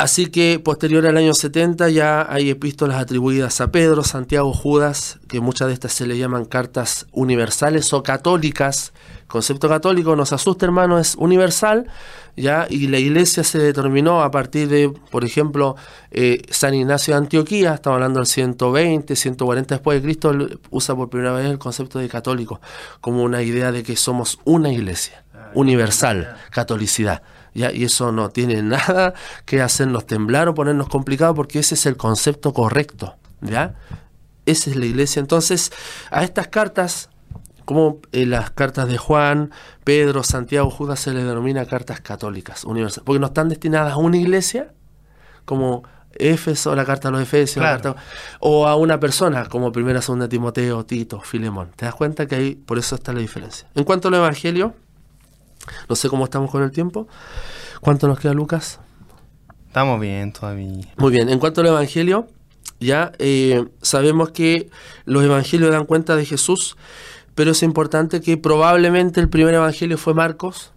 [0.00, 5.40] Así que posterior al año 70 ya hay epístolas atribuidas a Pedro, Santiago, Judas, que
[5.40, 8.94] muchas de estas se le llaman cartas universales o católicas.
[9.26, 11.86] concepto católico nos asusta, hermano, es universal,
[12.34, 15.76] ya y la Iglesia se determinó a partir de, por ejemplo,
[16.10, 20.34] eh, San Ignacio de Antioquía, estamos hablando del 120, 140 después de Cristo,
[20.70, 22.62] usa por primera vez el concepto de católico
[23.02, 27.20] como una idea de que somos una Iglesia ah, universal, catolicidad.
[27.54, 31.96] Y eso no tiene nada que hacernos temblar o ponernos complicados porque ese es el
[31.96, 33.16] concepto correcto.
[33.40, 33.74] ¿ya?
[34.46, 35.20] Esa es la iglesia.
[35.20, 35.72] Entonces,
[36.10, 37.10] a estas cartas,
[37.64, 39.50] como en las cartas de Juan,
[39.84, 44.16] Pedro, Santiago, Judas, se les denomina cartas católicas, universales, porque no están destinadas a una
[44.16, 44.72] iglesia,
[45.44, 45.82] como
[46.12, 47.64] Éfeso, la carta a los Efesios,
[48.40, 51.70] o a una persona, como primera, segunda Timoteo, Tito, Filemón.
[51.76, 53.68] ¿Te das cuenta que ahí, por eso está la diferencia?
[53.74, 54.74] En cuanto al Evangelio,
[55.88, 57.08] no sé cómo estamos con el tiempo.
[57.80, 58.80] ¿Cuánto nos queda, Lucas?
[59.66, 60.86] Estamos bien todavía.
[60.96, 61.28] Muy bien.
[61.28, 62.26] En cuanto al Evangelio,
[62.80, 64.70] ya eh, sabemos que
[65.04, 66.76] los Evangelios dan cuenta de Jesús,
[67.34, 70.72] pero es importante que probablemente el primer Evangelio fue Marcos,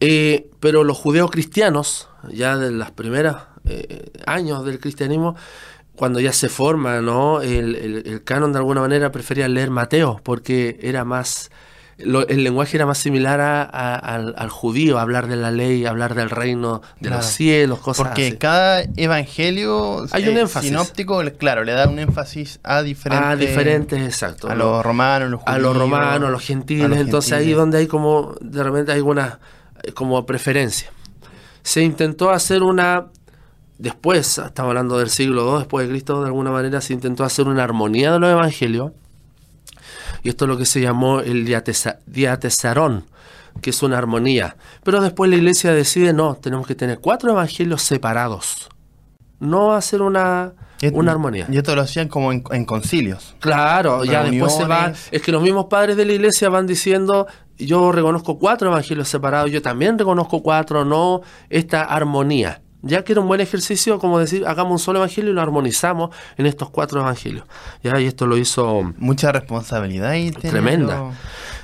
[0.00, 5.36] eh, pero los judeos cristianos, ya de los primeros eh, años del cristianismo,
[5.96, 7.40] cuando ya se forma ¿no?
[7.40, 11.50] el, el, canon de alguna manera, preferían leer Mateo, porque era más
[11.98, 17.10] el lenguaje era más similar al, judío, hablar de la ley, hablar del reino de
[17.10, 20.70] los cielos, cosas Porque cada evangelio hay un énfasis.
[20.70, 23.28] sinóptico, claro, le da un énfasis a diferentes...
[23.28, 24.48] A diferentes, exacto.
[24.48, 27.86] A los romanos, los judíos, A los romanos, a los gentiles, entonces ahí donde hay
[27.86, 29.38] como, de repente hay una
[29.94, 30.90] como preferencia.
[31.62, 33.06] Se intentó hacer una
[33.78, 37.46] después, estamos hablando del siglo II después de Cristo, de alguna manera se intentó hacer
[37.46, 38.92] una armonía de los evangelios
[40.24, 43.04] y esto es lo que se llamó el diatesarón,
[43.60, 44.56] que es una armonía.
[44.82, 48.70] Pero después la iglesia decide, no, tenemos que tener cuatro evangelios separados,
[49.38, 50.54] no hacer una,
[50.92, 51.46] una armonía.
[51.50, 53.36] Y esto lo hacían como en, concilios.
[53.38, 54.94] Claro, ya después se va.
[55.10, 57.26] Es que los mismos padres de la iglesia van diciendo,
[57.58, 62.62] yo reconozco cuatro evangelios separados, yo también reconozco cuatro, no esta armonía.
[62.84, 66.14] Ya que era un buen ejercicio, como decir, hagamos un solo evangelio y lo armonizamos
[66.36, 67.44] en estos cuatro evangelios.
[67.82, 68.92] Ya, y esto lo hizo.
[68.98, 71.10] Mucha responsabilidad y tremenda.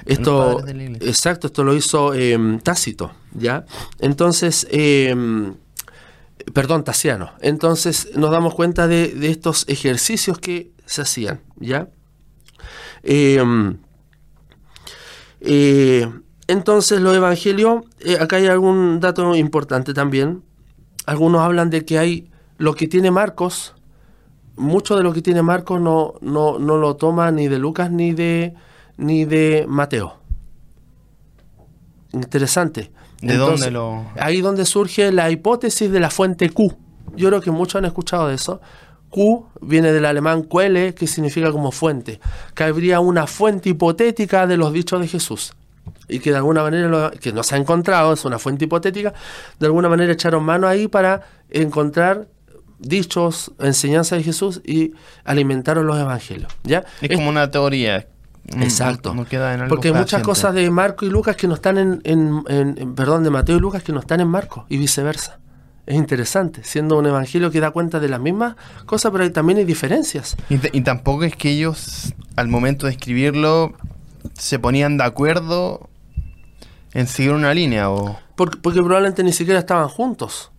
[0.06, 3.64] Esto, exacto, esto lo hizo em, Tácito, ¿ya?
[3.98, 5.54] Entonces, em,
[6.54, 7.33] perdón, Taciano.
[7.40, 11.88] Entonces nos damos cuenta de, estos ejercicios que se hacían, ¿ya?
[13.02, 13.76] Em,
[15.40, 16.09] eh,
[16.46, 20.42] entonces, los evangelios, eh, acá hay algún dato importante también.
[21.06, 23.74] Algunos hablan de que hay lo que tiene Marcos,
[24.56, 28.12] mucho de lo que tiene Marcos no, no, no lo toma ni de Lucas ni
[28.12, 28.54] de,
[28.96, 30.18] ni de Mateo.
[32.12, 32.92] Interesante.
[33.22, 34.06] ¿De dónde lo...?
[34.18, 36.76] Ahí donde surge la hipótesis de la fuente Q.
[37.16, 38.60] Yo creo que muchos han escuchado de eso.
[39.10, 42.20] Q viene del alemán Quelle, que significa como fuente.
[42.54, 45.52] Que habría una fuente hipotética de los dichos de Jesús.
[46.10, 49.14] Y que de alguna manera, que no se ha encontrado, es una fuente hipotética,
[49.58, 52.28] de alguna manera echaron mano ahí para encontrar
[52.80, 54.92] dichos, enseñanzas de Jesús y
[55.24, 56.52] alimentaron los evangelios.
[56.64, 56.84] ¿ya?
[57.00, 58.06] Es, como una teoría.
[58.58, 59.14] Exacto.
[59.68, 63.30] Porque hay muchas cosas de Marco y Lucas que no están en, en, perdón, de
[63.30, 65.38] Mateo y Lucas que no están en Marco y viceversa.
[65.86, 68.54] Es interesante, siendo un evangelio que da cuenta de las mismas
[68.86, 70.36] cosas, pero también hay diferencias.
[70.48, 73.72] Y, tampoco es que ellos, al momento de escribirlo,
[74.34, 75.89] se ponían de acuerdo
[76.92, 77.90] en seguir una línea.
[77.90, 80.50] o Porque, porque probablemente ni siquiera estaban juntos.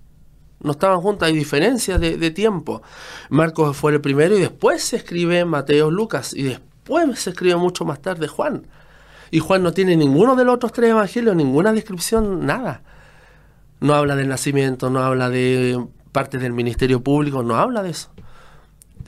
[0.60, 2.84] No estaban juntos, hay diferencias de, tiempo.
[3.30, 7.84] Marcos fue el primero y después se escribe Mateo, Lucas y después se escribe mucho
[7.84, 8.68] más tarde Juan.
[9.32, 12.84] Y Juan no tiene ninguno de los otros tres evangelios, ninguna descripción, nada
[13.82, 18.10] no habla del nacimiento, no habla de parte del ministerio público, no habla de eso.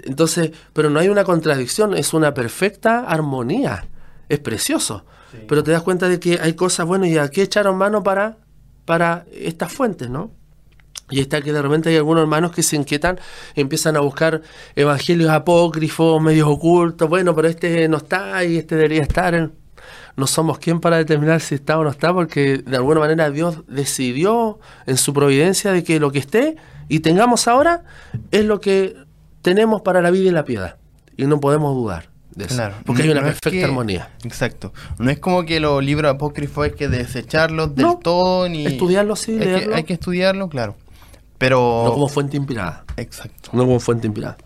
[0.03, 3.87] Entonces, pero no hay una contradicción, es una perfecta armonía,
[4.27, 5.05] es precioso.
[5.47, 8.37] Pero te das cuenta de que hay cosas, bueno, y aquí echaron mano para,
[8.85, 10.31] para estas fuentes, ¿no?
[11.09, 13.19] Y está que de repente hay algunos hermanos que se inquietan,
[13.55, 14.41] empiezan a buscar
[14.75, 19.51] evangelios apócrifos, medios ocultos, bueno, pero este no está y este debería estar.
[20.15, 23.63] No somos quien para determinar si está o no está, porque de alguna manera Dios
[23.67, 26.55] decidió en su providencia de que lo que esté
[26.87, 27.83] y tengamos ahora
[28.31, 28.95] es lo que
[29.41, 30.77] tenemos para la vida y la piedad.
[31.17, 32.12] Y no podemos dudar.
[32.35, 34.09] De eso, porque hay una perfecta armonía.
[34.23, 34.73] Exacto.
[34.97, 38.65] No es como que los libros apócrifos hay que desecharlos del todo ni.
[38.65, 40.75] Estudiarlos, sí, hay que, hay que estudiarlo, claro.
[41.37, 41.83] Pero.
[41.85, 42.85] No como fuente inspirada.
[42.97, 43.51] Exacto.
[43.53, 44.37] No como fuente inspirada.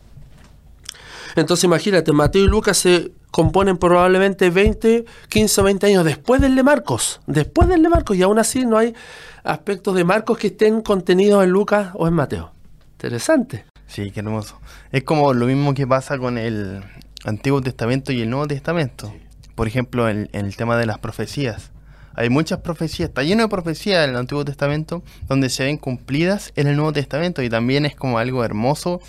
[1.36, 6.56] Entonces imagínate, Mateo y Lucas se componen probablemente 20, 15 o 20 años después del
[6.56, 8.96] de Marcos, después del de Marcos, y aún así no hay
[9.44, 12.52] aspectos de Marcos que estén contenidos en Lucas o en Mateo.
[12.94, 13.66] Interesante.
[13.86, 14.60] Sí, qué hermoso.
[14.92, 16.84] Es como lo mismo que pasa con el
[17.28, 19.14] Antiguo Testamento y el Nuevo Testamento.
[19.54, 21.72] Por ejemplo, en, el tema de las profecías.
[22.16, 26.54] Hay muchas profecías, está lleno de profecías en el Antiguo Testamento donde se ven cumplidas
[26.56, 29.02] en el Nuevo Testamento y también es como algo hermoso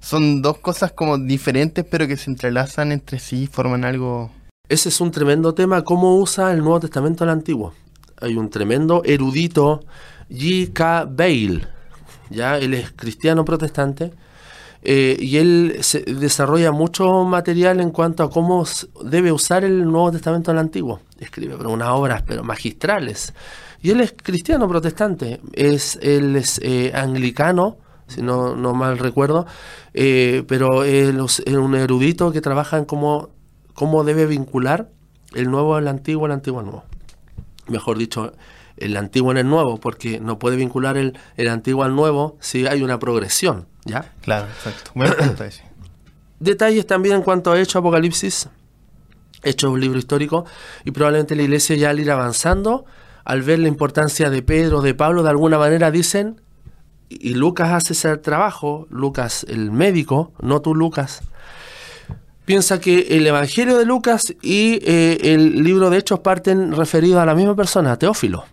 [0.00, 4.30] son dos cosas como diferentes pero que se entrelazan entre sí y forman algo...
[4.68, 7.72] Ese es un tremendo tema, cómo usa el Nuevo Testamento el Antiguo.
[8.20, 9.84] Hay un tremendo erudito,
[10.28, 11.06] G.K.
[11.10, 11.66] Bale,
[12.30, 14.12] ya él es cristiano protestante,
[14.82, 18.64] eh, y él se desarrolla mucho material en cuanto a cómo
[19.04, 21.00] debe usar el Nuevo Testamento el Antiguo.
[21.18, 23.34] Escribe unas obras pero magistrales.
[23.82, 29.46] Y él es cristiano protestante, es, él es eh, anglicano, si no, no mal recuerdo,
[29.94, 33.30] eh, pero es un erudito que trabaja en cómo,
[33.72, 34.90] cómo debe vincular
[35.34, 36.84] el nuevo al antiguo, el antiguo al nuevo.
[37.68, 38.32] Mejor dicho,
[38.80, 42.66] el antiguo en el nuevo, porque no puede vincular el, el antiguo al nuevo si
[42.66, 44.12] hay una progresión, ¿ya?
[44.22, 44.90] Claro, exacto.
[44.94, 45.44] Buen punto
[46.40, 48.48] Detalles también en cuanto a Hecho Apocalipsis.
[49.42, 50.46] Hecho es un libro histórico
[50.84, 52.84] y probablemente la iglesia ya al ir avanzando,
[53.24, 56.40] al ver la importancia de Pedro, de Pablo, de alguna manera dicen,
[57.08, 61.22] y Lucas hace ese trabajo, Lucas el médico, no tú Lucas,
[62.44, 67.26] piensa que el Evangelio de Lucas y eh, el libro de Hechos parten referidos a
[67.26, 68.44] la misma persona, Teófilo.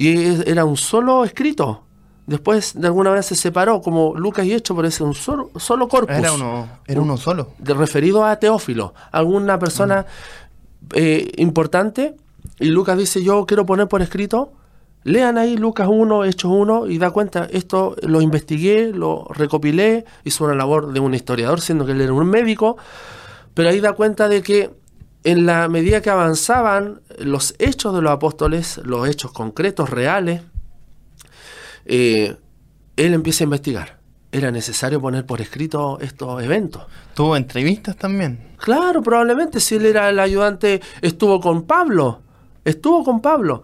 [0.00, 1.82] Y era un solo escrito.
[2.26, 6.16] Después de alguna vez se separó, como Lucas y Hechos, parece un solo, solo corpus.
[6.16, 7.50] Era uno, era uno solo.
[7.58, 10.06] De, referido a Teófilo, alguna persona
[10.94, 12.16] eh, importante.
[12.58, 14.52] Y Lucas dice, yo quiero poner por escrito
[15.04, 20.44] Lean ahí Lucas 1, Hechos 1 y da cuenta, esto lo investigué, lo recopilé, hizo
[20.44, 22.78] una labor de un historiador, siendo que él era un médico,
[23.52, 24.70] pero ahí da cuenta de que
[25.24, 30.42] en la medida que avanzaban los hechos de los apóstoles, los hechos concretos, reales,
[31.84, 32.36] eh,
[32.96, 34.00] él empieza a investigar.
[34.32, 36.84] Era necesario poner por escrito estos eventos.
[37.14, 38.54] ¿Tuvo entrevistas también?
[38.58, 42.20] Claro, probablemente si él era el ayudante, estuvo con Pablo,
[42.64, 43.62] estuvo con Pablo.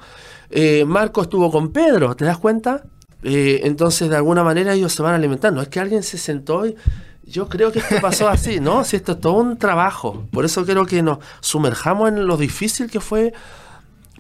[0.50, 2.84] Eh, Marco estuvo con Pedro, ¿te das cuenta?
[3.22, 5.62] Eh, entonces, de alguna manera, ellos se van alimentando.
[5.62, 6.76] Es que alguien se sentó y
[7.26, 8.84] yo creo que esto pasó así, ¿no?
[8.84, 10.24] Si esto es todo un trabajo.
[10.30, 13.34] Por eso quiero que nos sumerjamos en lo difícil que fue.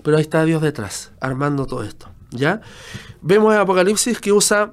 [0.02, 2.08] Pero ahí está Dios detrás, armando todo esto.
[2.30, 2.60] ¿Ya?
[3.22, 4.72] Vemos en Apocalipsis que usa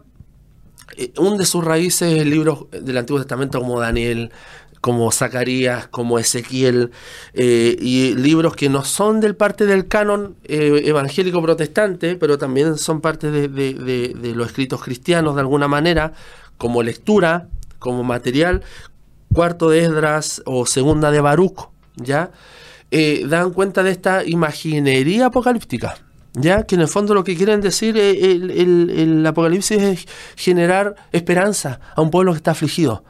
[0.98, 4.32] eh, un de sus raíces libros del Antiguo Testamento como Daniel,
[4.82, 6.92] como Zacarías, como Ezequiel,
[7.34, 12.78] eh, y libros que no son del parte del canon eh, evangélico protestante, pero también
[12.78, 16.12] son parte de, de, los escritos cristianos de alguna manera,
[16.58, 17.48] como lectura,
[17.84, 18.64] como material,
[19.34, 21.68] cuarto de Esdras o segunda de Baruch,
[21.98, 22.32] ¿ya?
[22.92, 25.98] Eh, dan cuenta de esta imaginería apocalíptica.
[26.36, 26.64] ¿Ya?
[26.64, 31.80] Que en el fondo lo que quieren decir el, el, el Apocalipsis es generar esperanza
[31.96, 33.04] a un pueblo que está afligido.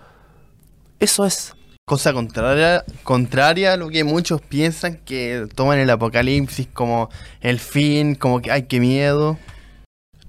[1.00, 1.54] Eso es.
[1.86, 7.10] Cosa contraria, contraria a lo que muchos piensan que toman el apocalipsis como
[7.40, 9.38] el fin, como que hay que miedo.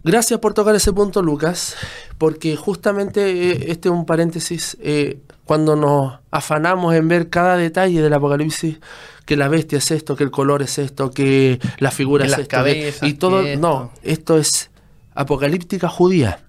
[0.04, 1.76] Gracias por tocar ese punto, Lucas,
[2.18, 4.76] porque justamente eh, este es un paréntesis.
[4.82, 8.80] Eh, cuando nos afanamos en ver cada detalle del apocalipsis,
[9.24, 13.06] que la bestia es esto, que el color es esto, que la figura es esto,
[13.06, 14.70] y todo, no, esto es
[15.14, 16.40] apocalíptica judía.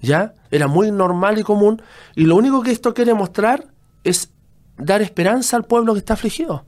[0.00, 0.34] ¿Ya?
[0.50, 1.80] Era muy normal y común,
[2.16, 3.68] y lo único que esto quiere mostrar
[4.02, 4.30] es
[4.76, 6.64] dar esperanza al pueblo que está afligido.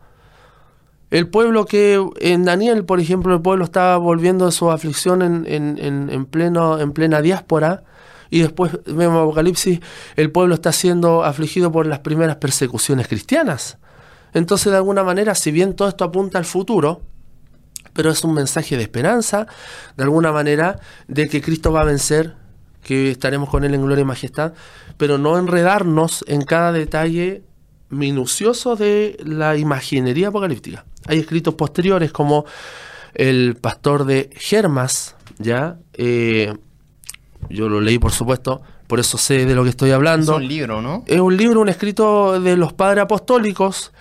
[1.15, 5.47] El pueblo que en Daniel, por ejemplo, el pueblo estaba volviendo de su aflicción en,
[5.47, 7.85] en, pleno, en plena diáspora,
[8.31, 9.79] y después vemos Apocalipsis,
[10.17, 13.79] el pueblo está siendo afligido por las primeras persecuciones cristianas.
[14.33, 17.03] Entonces, de alguna manera, si bien todo esto apunta al futuro,
[17.93, 19.47] pero es un mensaje de esperanza,
[19.97, 22.35] de alguna manera, de que Cristo va a vencer,
[22.83, 24.55] que estaremos con Él en gloria y majestad,
[24.97, 27.45] pero no enredarnos en cada detalle
[27.89, 30.85] minucioso de la imaginería apocalíptica.
[31.07, 32.45] Hay escritos posteriores como
[33.15, 35.77] el pastor de Germas, ¿ya?
[35.93, 36.53] Eh,
[37.49, 40.33] yo lo leí por supuesto, por eso sé de lo que estoy hablando.
[40.33, 41.05] Es un libro, ¿no?
[41.07, 43.93] Es un libro, un escrito de los padres apostólicos,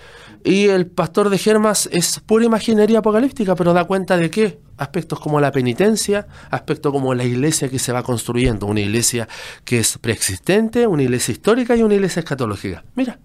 [0.46, 4.58] y el pastor de Germas es pura imaginería apocalíptica, pero da cuenta de qué?
[4.76, 9.26] Aspectos como la penitencia, aspectos como la iglesia que se va construyendo, una iglesia
[9.64, 12.84] que es preexistente, una iglesia histórica y una iglesia escatológica.
[12.94, 13.18] Mira.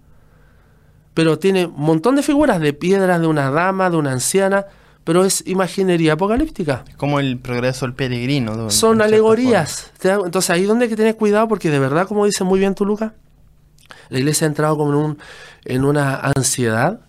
[1.20, 4.64] Pero tiene un montón de figuras de piedras de una dama, de una anciana,
[5.04, 6.82] pero es imaginería apocalíptica.
[6.96, 8.70] Como el progreso del peregrino.
[8.70, 9.92] Son alegorías.
[10.02, 12.86] Entonces ahí donde hay que tener cuidado porque de verdad, como dice muy bien tu
[12.86, 13.12] Luca,
[14.08, 15.18] la iglesia ha entrado como en, un,
[15.66, 17.00] en una ansiedad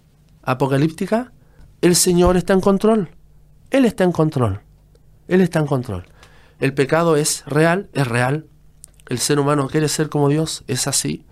[0.43, 1.31] apocalíptica,
[1.79, 3.11] el Señor está en control.
[3.69, 4.59] Él está en control.
[5.29, 6.03] Él está en control.
[6.59, 8.45] El pecado es real, es real.
[9.07, 11.23] El ser humano quiere ser como Dios, es así.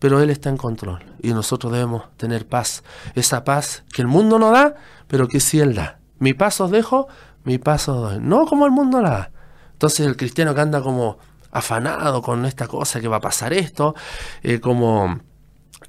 [0.00, 1.04] Pero Él está en control.
[1.22, 2.82] Y nosotros debemos tener paz.
[3.14, 4.74] Esa paz que el mundo no da,
[5.06, 6.00] pero que sí Él da.
[6.18, 7.06] Mi paz os dejo,
[7.44, 8.18] mi paz os doy.
[8.20, 9.30] No como el mundo la da.
[9.72, 11.18] Entonces el cristiano que anda como
[11.52, 13.94] afanado con esta cosa que va a pasar esto,
[14.42, 15.20] eh, como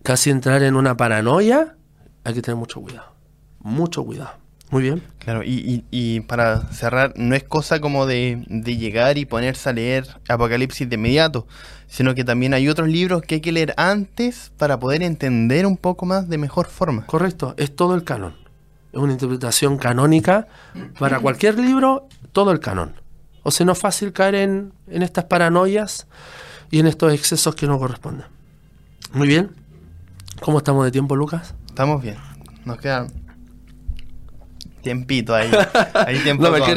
[0.04, 1.78] casi entrar en una paranoia,
[2.24, 3.14] hay que tener mucho cuidado.
[3.60, 4.41] Mucho cuidado.
[4.72, 5.04] Muy bien.
[5.20, 9.74] Claro, y, y, para cerrar, no es cosa como de, de, llegar y ponerse a
[9.74, 11.46] leer Apocalipsis de inmediato,
[11.88, 15.76] sino que también hay otros libros que hay que leer antes para poder entender un
[15.76, 17.06] poco más de mejor forma.
[17.06, 18.34] Correcto, es todo el canon.
[18.94, 20.48] Es una interpretación canónica
[20.98, 22.94] para cualquier libro, todo el canon.
[23.44, 26.08] O sea, no es fácil caer en, en estas paranoias
[26.72, 28.26] y en estos excesos que no corresponden.
[29.12, 29.52] Muy bien.
[30.40, 31.56] ¿Cómo estamos de tiempo, Lucas?
[31.68, 32.16] Estamos bien.
[32.64, 33.08] Nos queda
[34.82, 35.50] tiempito ahí.
[35.94, 36.68] Hay tiempo con, los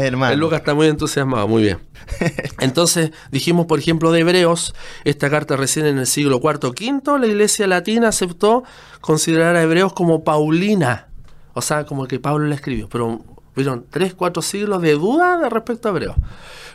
[0.00, 0.32] hermanos.
[0.32, 1.78] El Lucas está muy entusiasmado, muy bien.
[2.60, 7.26] Entonces, dijimos, por ejemplo, de Hebreos, esta carta recién en el siglo IV V, la
[7.26, 8.64] iglesia latina aceptó
[9.00, 11.08] considerar a Hebreos como Paulina.
[11.54, 12.88] O sea, como que Pablo la escribió.
[12.88, 13.20] Pero
[13.54, 16.16] vieron tres, cuatro siglos de duda respecto a Hebreos.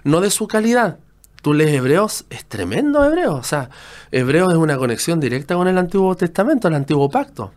[0.03, 0.99] No de su calidad,
[1.41, 3.39] tú lees Hebreos, es tremendo Hebreos.
[3.39, 3.69] O sea,
[4.11, 7.51] Hebreos es una conexión directa con el Antiguo Testamento, el Antiguo Pacto.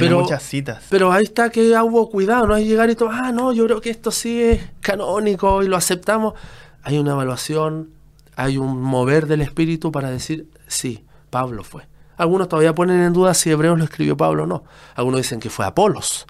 [0.00, 0.84] Tiene muchas citas.
[0.90, 3.80] Pero ahí está que hubo cuidado, no hay llegar y todo, ah, no, yo creo
[3.80, 6.34] que esto sí es canónico y lo aceptamos.
[6.82, 7.90] Hay una evaluación,
[8.36, 11.86] hay un mover del espíritu para decir, sí, Pablo fue.
[12.16, 14.64] Algunos todavía ponen en duda si Hebreos lo escribió Pablo o no.
[14.94, 16.26] Algunos dicen que fue Apolos.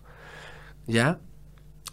[0.86, 1.18] ¿Ya?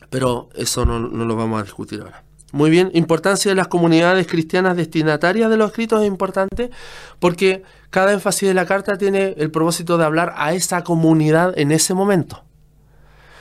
[0.09, 2.23] Pero eso no, no lo vamos a discutir ahora.
[2.53, 6.69] Muy bien, importancia de las comunidades cristianas destinatarias de los escritos es importante
[7.17, 11.71] porque cada énfasis de la carta tiene el propósito de hablar a esa comunidad en
[11.71, 12.43] ese momento.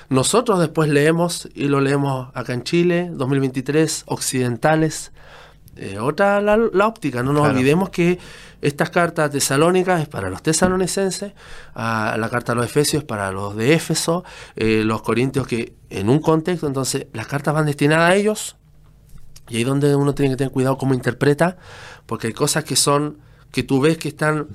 [0.08, 5.12] Nosotros después leemos, y lo leemos acá en Chile, 2023, occidentales,
[5.76, 8.18] eh, otra la, óptica, no nos olvidemos que
[8.62, 11.34] estas cartas tesalónicas es para los tesalonicenses,
[11.74, 14.24] la carta a los efesios es para los de Éfeso,
[14.56, 18.56] eh, los corintios que en un contexto, entonces las cartas van destinadas a ellos,
[19.52, 21.58] Y ahí donde uno tiene que tener cuidado cómo interpreta,
[22.06, 23.18] porque hay cosas que son,
[23.50, 24.46] que tú ves que están,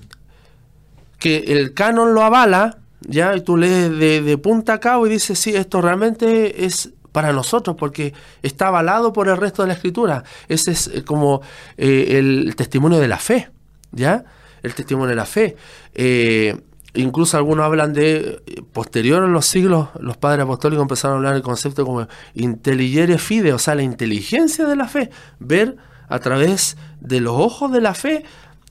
[1.19, 5.11] que el canon lo avala, ya, y tú lees de, de punta a cabo y
[5.11, 9.75] dices, sí, esto realmente es para nosotros, porque está avalado por el resto de la
[9.75, 10.23] escritura.
[10.47, 11.41] Ese es eh, como
[11.77, 13.49] eh, el testimonio de la fe,
[13.91, 14.25] ¿ya?
[14.63, 15.55] El testimonio de la fe.
[15.93, 16.59] Eh,
[16.93, 18.41] incluso algunos hablan de,
[18.73, 23.53] posterior a los siglos, los padres apostólicos empezaron a hablar del concepto como intelligere fide,
[23.53, 25.09] o sea, la inteligencia de la fe,
[25.39, 25.77] ver
[26.09, 28.23] a través de los ojos de la fe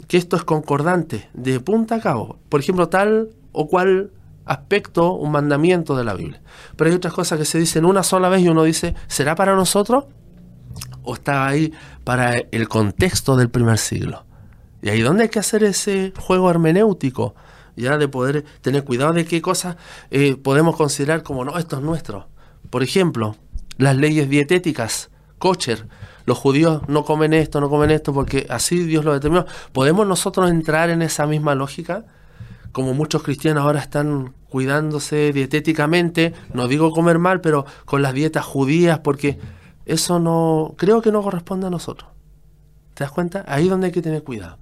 [0.09, 2.39] que esto es concordante, de punta a cabo.
[2.49, 4.11] Por ejemplo, tal o cual
[4.45, 6.41] aspecto, un mandamiento de la Biblia.
[6.77, 9.55] Pero hay otras cosas que se dicen una sola vez y uno dice, ¿será para
[9.55, 10.05] nosotros?
[11.03, 11.73] ¿O está ahí
[12.05, 14.25] para el contexto del primer siglo?
[14.83, 17.35] Y ahí donde hay que hacer ese juego hermenéutico,
[17.77, 19.77] ya de poder tener cuidado de qué cosas
[20.11, 22.29] eh, podemos considerar como, no, esto es nuestro.
[22.71, 23.37] Por ejemplo,
[23.79, 25.87] las leyes dietéticas, kosher,
[26.25, 29.47] los judíos no comen esto, no comen esto, porque así Dios lo determinó.
[29.73, 32.05] ¿Podemos nosotros entrar en esa misma lógica?
[32.77, 38.45] como muchos cristianos ahora están cuidándose dietéticamente, no digo comer mal, pero con las dietas
[38.45, 39.39] judías, porque
[39.87, 42.11] eso no, creo que no corresponde a nosotros.
[42.93, 43.47] ¿Te das cuenta?
[43.49, 44.59] Ahí es donde hay que tener cuidado.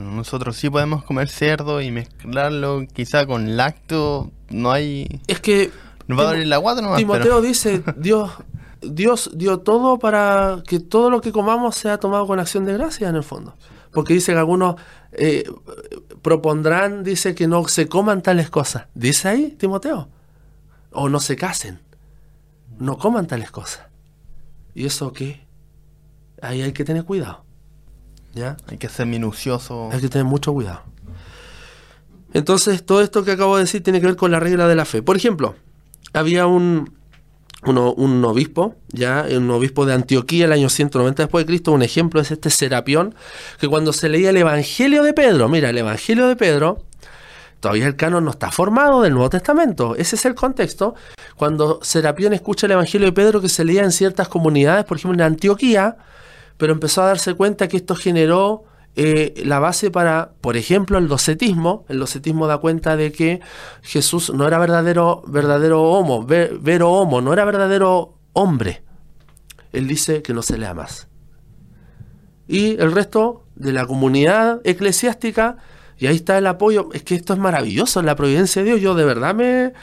[0.00, 5.20] Nosotros sí podemos comer cerdo y mezclarlo quizá con lacto, no hay...
[5.26, 5.70] Es que...
[6.06, 8.30] Nos va a doler la guata nomás, Timoteo dice, Dios,
[8.80, 13.08] Dios dio todo para que todo lo que comamos sea tomado con acción de gracia
[13.08, 13.54] en el fondo.
[13.92, 14.76] Porque dice que algunos
[15.12, 15.50] eh,
[16.20, 18.86] propondrán, dice que no se coman tales cosas.
[18.94, 20.08] Dice ahí, Timoteo.
[20.92, 21.80] O no se casen.
[22.78, 23.86] No coman tales cosas.
[24.74, 25.46] ¿Y eso qué?
[26.42, 27.45] Ahí hay que tener cuidado.
[28.36, 28.58] ¿Ya?
[28.68, 29.88] Hay que ser minucioso.
[29.90, 30.82] Hay que tener mucho cuidado.
[32.34, 34.84] Entonces, todo esto que acabo de decir tiene que ver con la regla de la
[34.84, 35.02] fe.
[35.02, 35.54] Por ejemplo,
[36.12, 36.94] había un,
[37.64, 42.20] un obispo, ya, un obispo de Antioquía el año 190 después de Cristo, un ejemplo
[42.20, 43.14] es este Serapión,
[43.58, 46.82] que cuando se leía el Evangelio de Pedro, mira, el Evangelio de Pedro,
[47.60, 50.94] todavía el canon no está formado del Nuevo Testamento, ese es el contexto,
[51.36, 55.14] cuando Serapión escucha el Evangelio de Pedro que se leía en ciertas comunidades, por ejemplo
[55.14, 55.96] en Antioquía,
[56.56, 58.64] pero empezó a darse cuenta que esto generó
[58.98, 61.84] eh, la base para, por ejemplo, el docetismo.
[61.88, 63.40] El docetismo da cuenta de que
[63.82, 68.82] Jesús no era verdadero, verdadero homo, vero homo, no era verdadero hombre.
[69.72, 71.08] Él dice que no se lea más.
[72.48, 75.58] Y el resto de la comunidad eclesiástica,
[75.98, 78.80] y ahí está el apoyo, es que esto es maravilloso, la providencia de Dios.
[78.80, 79.74] Yo de verdad me,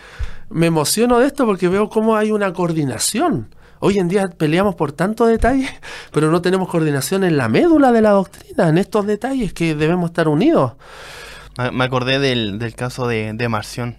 [0.50, 3.50] me emociono de esto porque veo cómo hay una coordinación
[3.86, 5.70] Hoy en día peleamos por tantos detalles,
[6.14, 10.12] pero no tenemos coordinación en la médula de la doctrina, en estos detalles que debemos
[10.12, 10.76] estar unidos.
[11.74, 13.98] Me acordé del, caso de, de Marción.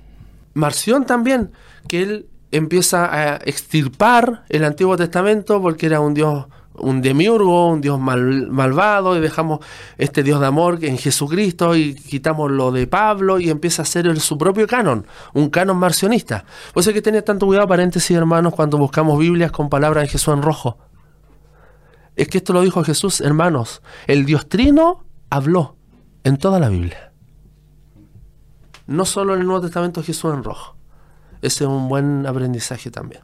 [0.54, 1.50] Marción también,
[1.86, 7.80] que él empieza a extirpar el Antiguo Testamento porque era un Dios un demiurgo, un
[7.80, 9.60] Dios malvado, y dejamos
[9.96, 14.18] este Dios de amor en Jesucristo y quitamos lo de Pablo y empieza a ser
[14.20, 16.44] su propio canon, un canon marcionista.
[16.72, 20.08] Por eso hay que tener tanto cuidado, paréntesis hermanos, cuando buscamos Biblias con palabras de
[20.08, 20.78] Jesús en rojo.
[22.16, 23.82] Es que esto lo dijo Jesús, hermanos.
[24.06, 25.76] El Dios Trino habló
[26.22, 27.12] en toda la Biblia.
[28.86, 30.76] No solo en el Nuevo Testamento Jesús en rojo.
[31.42, 33.22] Ese es un buen aprendizaje también.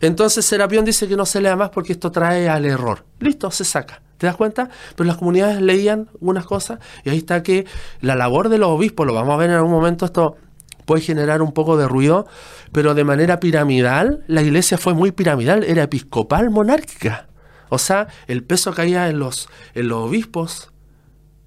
[0.00, 3.04] Entonces Serapión dice que no se lea más porque esto trae al error.
[3.18, 4.02] Listo, se saca.
[4.18, 4.68] ¿Te das cuenta?
[4.96, 7.66] Pero las comunidades leían unas cosas y ahí está que
[8.00, 10.36] la labor de los obispos, lo vamos a ver en algún momento, esto
[10.84, 12.26] puede generar un poco de ruido,
[12.72, 17.28] pero de manera piramidal, la iglesia fue muy piramidal, era episcopal monárquica.
[17.70, 20.70] O sea, el peso caía en los, en los obispos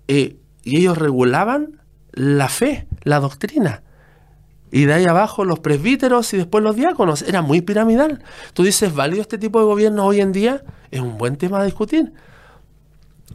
[0.08, 1.82] eh, y ellos regulaban
[2.14, 3.84] la fe, la doctrina.
[4.76, 7.22] Y de ahí abajo los presbíteros y después los diáconos.
[7.22, 8.24] Era muy piramidal.
[8.54, 10.64] Tú dices, ¿válido este tipo de gobierno hoy en día?
[10.90, 12.12] Es un buen tema a discutir.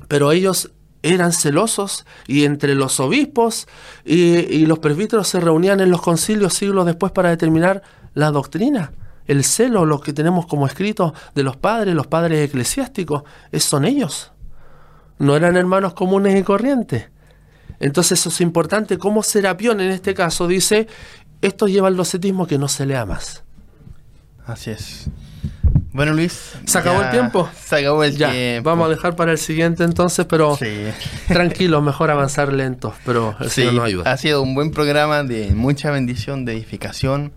[0.08, 0.72] Pero ellos
[1.04, 3.68] eran celosos y entre los obispos
[4.04, 7.84] y, los presbíteros se reunían en los concilios siglos después para determinar
[8.14, 8.90] la doctrina.
[9.28, 13.22] El celo, lo que tenemos como escrito de los padres, los padres eclesiásticos,
[13.60, 14.32] son ellos.
[15.20, 17.10] No eran hermanos comunes y corrientes.
[17.78, 18.98] Entonces eso es importante.
[18.98, 20.88] Como Serapión en este caso dice,
[21.42, 23.44] esto lleva al docetismo que no se lea más.
[24.46, 25.08] Así es.
[25.92, 26.52] Bueno, Luis.
[26.64, 27.48] ¿Se acabó el tiempo?
[27.64, 28.70] Se acabó el tiempo.
[28.70, 30.84] Vamos a dejar para el siguiente entonces, pero sí.
[31.28, 34.12] tranquilo, mejor avanzar lento, pero el Señor nos ayuda.
[34.12, 37.32] Ha sido un buen programa de mucha bendición, de edificación.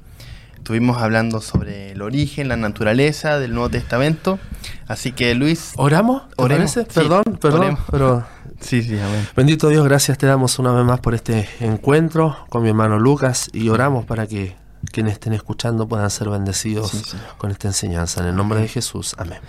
[0.72, 4.40] Estuvimos hablando sobre el origen, la naturaleza del Nuevo Testamento.
[4.88, 5.74] Así que, Luis.
[5.76, 6.24] ¿Oramos?
[6.38, 6.80] ¿Oremos?
[6.94, 8.26] perdón, perdón, pero
[8.62, 9.28] Sí, sí, amén.
[9.36, 13.50] Bendito Dios, gracias te damos una vez más por este encuentro con mi hermano Lucas
[13.52, 14.56] y oramos para que
[14.94, 18.22] quienes estén escuchando puedan ser bendecidos con esta enseñanza.
[18.22, 19.14] En el nombre de Jesús.
[19.18, 19.40] Amén.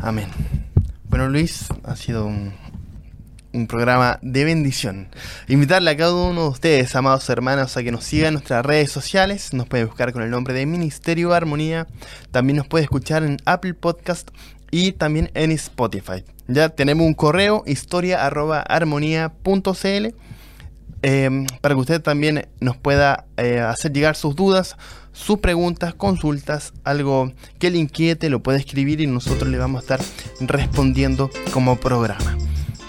[0.00, 0.30] Amén.
[1.08, 2.54] Bueno, Luis, ha sido un,
[3.52, 5.08] un programa de bendición.
[5.48, 8.90] Invitarle a cada uno de ustedes, amados hermanos, a que nos sigan en nuestras redes
[8.90, 9.52] sociales.
[9.52, 11.86] Nos puede buscar con el nombre de Ministerio Armonía.
[12.30, 14.30] También nos puede escuchar en Apple Podcast
[14.70, 16.24] y también en Spotify.
[16.48, 20.14] Ya tenemos un correo historia.armonía.cl
[21.04, 24.76] eh, para que usted también nos pueda eh, hacer llegar sus dudas,
[25.12, 29.82] sus preguntas, consultas, algo que le inquiete, lo puede escribir y nosotros le vamos a
[29.82, 30.00] estar
[30.40, 32.36] respondiendo como programa.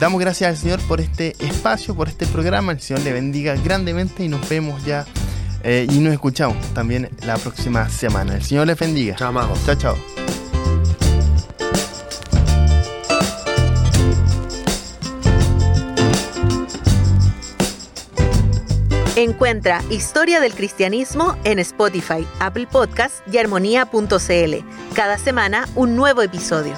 [0.03, 2.73] Damos gracias al Señor por este espacio, por este programa.
[2.73, 5.05] El Señor le bendiga grandemente y nos vemos ya
[5.63, 8.35] eh, y nos escuchamos también la próxima semana.
[8.35, 9.15] El Señor les bendiga.
[9.15, 9.53] Chao, amado.
[9.65, 9.97] Chao, chao.
[19.15, 24.93] Encuentra Historia del Cristianismo en Spotify, Apple Podcast y armonía.cl.
[24.95, 26.73] Cada semana un nuevo episodio.